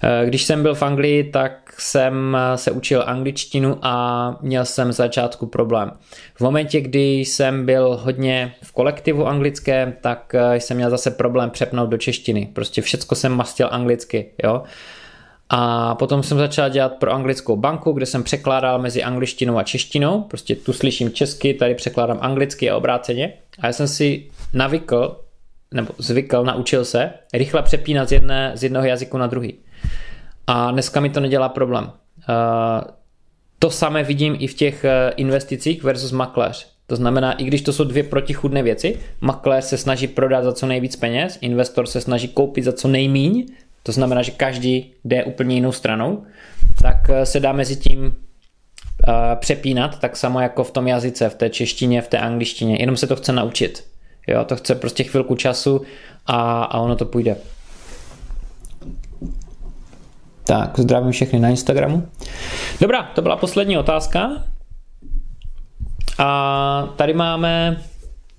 Eh, 0.02 0.26
když 0.26 0.44
jsem 0.44 0.62
byl 0.62 0.74
v 0.74 0.82
Anglii, 0.82 1.24
tak 1.24 1.74
jsem 1.78 2.36
se 2.54 2.70
učil 2.70 3.04
angličtinu 3.06 3.78
a 3.82 4.36
měl 4.42 4.64
jsem 4.64 4.92
začátku 4.92 5.46
problém. 5.46 5.90
V 6.34 6.40
momentě, 6.40 6.80
kdy 6.80 7.18
jsem 7.18 7.66
byl 7.66 8.00
hodně 8.02 8.54
v 8.62 8.72
kolektivu 8.72 9.26
anglickém, 9.26 9.94
tak 10.00 10.34
eh, 10.34 10.56
jsem 10.60 10.76
měl 10.76 10.90
zase 10.90 11.10
problém 11.10 11.50
přepnout 11.50 11.90
do 11.90 11.96
češtiny. 11.96 12.48
Prostě 12.52 12.82
všecko 12.82 13.14
jsem 13.14 13.32
mastil 13.32 13.68
anglicky, 13.70 14.30
jo. 14.44 14.62
A 15.50 15.94
potom 15.94 16.22
jsem 16.22 16.38
začal 16.38 16.70
dělat 16.70 16.92
pro 16.92 17.12
anglickou 17.12 17.56
banku, 17.56 17.92
kde 17.92 18.06
jsem 18.06 18.22
překládal 18.22 18.78
mezi 18.78 19.02
angličtinou 19.02 19.58
a 19.58 19.62
češtinou. 19.62 20.22
Prostě 20.22 20.56
tu 20.56 20.72
slyším 20.72 21.12
česky, 21.12 21.54
tady 21.54 21.74
překládám 21.74 22.18
anglicky 22.20 22.70
a 22.70 22.76
obráceně. 22.76 23.32
A 23.58 23.66
já 23.66 23.72
jsem 23.72 23.88
si 23.88 24.30
navykl, 24.52 25.16
nebo 25.74 25.94
zvykl, 25.98 26.44
naučil 26.44 26.84
se 26.84 27.10
rychle 27.34 27.62
přepínat 27.62 28.08
z, 28.08 28.12
jedné, 28.12 28.52
z 28.54 28.62
jednoho 28.62 28.86
jazyku 28.86 29.18
na 29.18 29.26
druhý. 29.26 29.54
A 30.46 30.70
dneska 30.70 31.00
mi 31.00 31.10
to 31.10 31.20
nedělá 31.20 31.48
problém. 31.48 31.84
Uh, 31.84 31.92
to 33.58 33.70
samé 33.70 34.02
vidím 34.02 34.36
i 34.38 34.46
v 34.46 34.54
těch 34.54 34.84
eh, 34.84 35.12
investicích 35.16 35.82
versus 35.82 36.12
makléř. 36.12 36.66
To 36.86 36.96
znamená, 36.96 37.32
i 37.32 37.44
když 37.44 37.62
to 37.62 37.72
jsou 37.72 37.84
dvě 37.84 38.02
protichudné 38.02 38.62
věci, 38.62 38.98
makléř 39.20 39.64
se 39.64 39.78
snaží 39.78 40.06
prodat 40.06 40.44
za 40.44 40.52
co 40.52 40.66
nejvíc 40.66 40.96
peněz, 40.96 41.38
investor 41.40 41.86
se 41.86 42.00
snaží 42.00 42.28
koupit 42.28 42.64
za 42.64 42.72
co 42.72 42.88
nejmíň, 42.88 43.46
to 43.82 43.92
znamená, 43.92 44.22
že 44.22 44.30
každý 44.30 44.92
jde 45.04 45.24
úplně 45.24 45.54
jinou 45.54 45.72
stranou, 45.72 46.24
tak 46.82 46.96
eh, 47.10 47.26
se 47.26 47.40
dá 47.40 47.52
mezi 47.52 47.76
tím 47.76 48.04
uh, 48.04 48.12
přepínat, 49.34 50.00
tak 50.00 50.16
samo 50.16 50.40
jako 50.40 50.64
v 50.64 50.70
tom 50.70 50.88
jazyce, 50.88 51.28
v 51.28 51.34
té 51.34 51.50
češtině, 51.50 52.02
v 52.02 52.08
té 52.08 52.18
angličtině, 52.18 52.76
jenom 52.80 52.96
se 52.96 53.06
to 53.06 53.16
chce 53.16 53.32
naučit. 53.32 53.84
Jo, 54.28 54.44
to 54.44 54.56
chce 54.56 54.74
prostě 54.74 55.04
chvilku 55.04 55.34
času 55.34 55.82
a, 56.26 56.62
a 56.64 56.78
ono 56.78 56.96
to 56.96 57.04
půjde. 57.04 57.36
Tak, 60.44 60.78
zdravím 60.78 61.12
všechny 61.12 61.38
na 61.38 61.48
Instagramu. 61.48 62.08
Dobrá, 62.80 63.02
to 63.02 63.22
byla 63.22 63.36
poslední 63.36 63.78
otázka. 63.78 64.30
A 66.18 66.88
tady 66.96 67.14
máme 67.14 67.82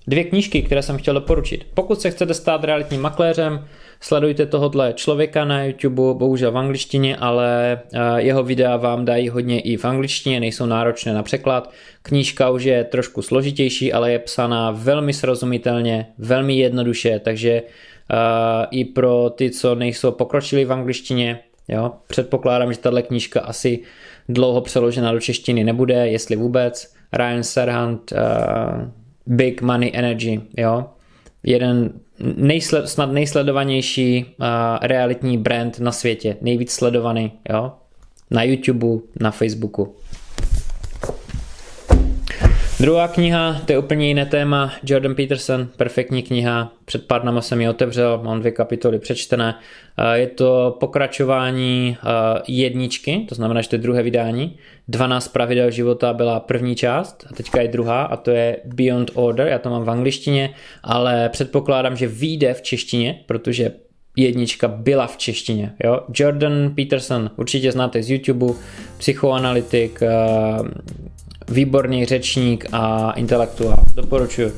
dvě 0.10 0.24
knížky, 0.24 0.62
které 0.62 0.82
jsem 0.82 0.98
chtěl 0.98 1.14
doporučit. 1.14 1.68
Pokud 1.74 2.02
se 2.02 2.12
chcete 2.12 2.34
stát 2.34 2.64
realitním 2.64 3.02
makléřem, 3.02 3.66
Sledujte 4.02 4.46
tohohle 4.46 4.94
člověka 4.94 5.46
na 5.46 5.64
YouTube, 5.64 6.14
bohužel 6.14 6.52
v 6.52 6.58
angličtině, 6.58 7.18
ale 7.18 7.80
eh, 7.94 8.00
jeho 8.18 8.44
videa 8.44 8.78
vám 8.78 9.06
dají 9.06 9.30
hodně 9.30 9.60
i 9.60 9.78
v 9.78 9.86
angličtině, 9.86 10.40
nejsou 10.40 10.66
náročné 10.66 11.14
na 11.14 11.24
překlad. 11.24 11.72
Knížka 12.02 12.50
už 12.50 12.64
je 12.64 12.84
trošku 12.84 13.22
složitější, 13.22 13.94
ale 13.94 14.12
je 14.12 14.20
psaná 14.20 14.72
velmi 14.72 15.14
srozumitelně, 15.14 16.06
velmi 16.18 16.58
jednoduše, 16.58 17.20
takže 17.20 17.62
uh, 17.62 18.18
i 18.72 18.86
pro 18.86 19.30
ty, 19.30 19.52
co 19.52 19.76
nejsou 19.76 20.12
pokročili 20.12 20.66
v 20.66 20.74
angličtině, 20.74 21.40
jo, 21.68 21.92
předpokládám, 22.08 22.74
že 22.74 22.80
tahle 22.80 23.02
knížka 23.02 23.42
asi 23.42 23.80
dlouho 24.30 24.62
přeložena 24.62 25.14
do 25.14 25.20
češtiny 25.20 25.64
nebude, 25.64 26.08
jestli 26.08 26.36
vůbec. 26.36 26.94
Ryan 27.14 27.44
Serhant, 27.44 28.12
uh, 28.12 28.20
Big 29.30 29.62
Money 29.62 29.92
Energy, 29.94 30.42
jo, 30.58 30.86
jeden 31.44 31.94
nejsled, 32.36 32.88
snad 32.88 33.12
nejsledovanější 33.12 34.26
uh, 34.26 34.46
realitní 34.82 35.38
brand 35.38 35.80
na 35.80 35.92
světě, 35.92 36.38
nejvíc 36.42 36.72
sledovaný, 36.72 37.32
jo? 37.50 37.72
Na 38.32 38.44
YouTube, 38.44 39.02
na 39.20 39.32
Facebooku. 39.32 39.96
Druhá 42.80 43.08
kniha, 43.08 43.62
to 43.66 43.72
je 43.72 43.80
úplně 43.80 44.08
jiné 44.08 44.26
téma, 44.26 44.74
Jordan 44.84 45.16
Peterson, 45.16 45.68
perfektní 45.78 46.24
kniha, 46.24 46.74
před 46.86 47.08
pár 47.08 47.22
dnama 47.22 47.42
jsem 47.42 47.62
ji 47.62 47.70
otevřel, 47.70 48.20
mám 48.24 48.40
dvě 48.40 48.52
kapitoly 48.52 49.00
přečtené. 49.00 49.56
Je 50.14 50.28
to 50.28 50.78
pokračování 50.80 51.98
jedničky, 52.48 53.26
to 53.30 53.36
znamená, 53.36 53.62
že 53.62 53.70
to 53.70 53.76
je 53.76 53.80
druhé 53.80 54.04
vydání. 54.04 54.58
12 54.88 55.28
pravidel 55.28 55.72
života 55.72 56.14
byla 56.14 56.40
první 56.40 56.76
část 56.76 57.26
a 57.30 57.34
teďka 57.34 57.62
je 57.62 57.68
druhá 57.68 58.04
a 58.04 58.18
to 58.18 58.32
je 58.32 58.58
Beyond 58.66 59.12
Order, 59.14 59.48
já 59.48 59.60
to 59.60 59.70
mám 59.70 59.84
v 59.84 59.90
angličtině, 59.90 60.54
ale 60.84 61.30
předpokládám, 61.30 61.98
že 61.98 62.08
vyjde 62.08 62.54
v 62.54 62.62
češtině, 62.62 63.24
protože 63.26 63.72
jednička 64.16 64.68
byla 64.68 65.08
v 65.08 65.18
češtině. 65.18 65.74
Jo? 65.84 66.02
Jordan 66.14 66.70
Peterson, 66.76 67.32
určitě 67.36 67.72
znáte 67.72 68.04
z 68.04 68.10
YouTube, 68.10 68.54
psychoanalytik, 68.98 70.00
výborný 71.50 72.06
řečník 72.06 72.66
a 72.72 73.12
intelektuál. 73.12 73.84
Doporučuji. 73.96 74.54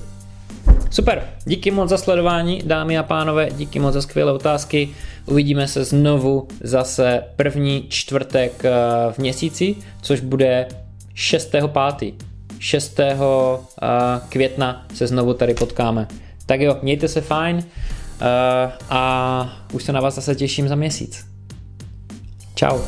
Super, 0.89 1.23
díky 1.45 1.71
moc 1.71 1.89
za 1.89 1.97
sledování, 1.97 2.61
dámy 2.65 2.97
a 2.97 3.03
pánové, 3.03 3.49
díky 3.51 3.79
moc 3.79 3.93
za 3.93 4.01
skvělé 4.01 4.31
otázky. 4.31 4.89
Uvidíme 5.25 5.67
se 5.67 5.83
znovu 5.83 6.47
zase 6.61 7.23
první 7.35 7.85
čtvrtek 7.89 8.65
eh, 8.65 8.71
v 9.11 9.17
měsíci, 9.17 9.75
což 10.01 10.19
bude 10.19 10.67
6.5. 11.15 12.13
6. 12.59 12.99
května 14.29 14.85
se 14.93 15.07
znovu 15.07 15.33
tady 15.33 15.53
potkáme. 15.53 16.07
Tak 16.45 16.61
jo, 16.61 16.77
mějte 16.81 17.07
se 17.07 17.21
fajn 17.21 17.63
a 18.89 19.63
už 19.73 19.83
se 19.83 19.93
na 19.93 20.01
vás 20.01 20.15
zase 20.15 20.35
těším 20.35 20.67
za 20.67 20.75
měsíc. 20.75 21.25
Ciao. 22.55 22.81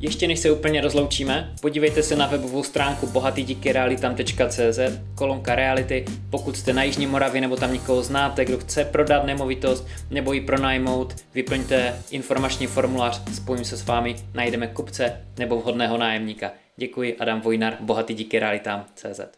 Ještě 0.00 0.28
než 0.28 0.38
se 0.38 0.50
úplně 0.50 0.80
rozloučíme, 0.80 1.54
podívejte 1.60 2.02
se 2.02 2.16
na 2.16 2.26
webovou 2.26 2.62
stránku 2.62 3.06
bohatydíkyrealitam.cz, 3.06 4.78
kolonka 5.14 5.54
reality. 5.54 6.04
Pokud 6.30 6.56
jste 6.56 6.72
na 6.72 6.82
Jižní 6.82 7.06
Moravě 7.06 7.40
nebo 7.40 7.56
tam 7.56 7.72
někoho 7.72 8.02
znáte, 8.02 8.44
kdo 8.44 8.58
chce 8.58 8.84
prodat 8.84 9.24
nemovitost 9.24 9.86
nebo 10.10 10.32
ji 10.32 10.40
pronajmout, 10.40 11.16
vyplňte 11.34 11.94
informační 12.10 12.66
formulář, 12.66 13.34
spojím 13.34 13.64
se 13.64 13.76
s 13.76 13.86
vámi, 13.86 14.16
najdeme 14.34 14.66
kupce 14.66 15.20
nebo 15.38 15.60
vhodného 15.60 15.98
nájemníka. 15.98 16.50
Děkuji, 16.76 17.16
Adam 17.16 17.40
Vojnar, 17.40 17.76
bohatydíkyrealitam.cz. 17.80 19.37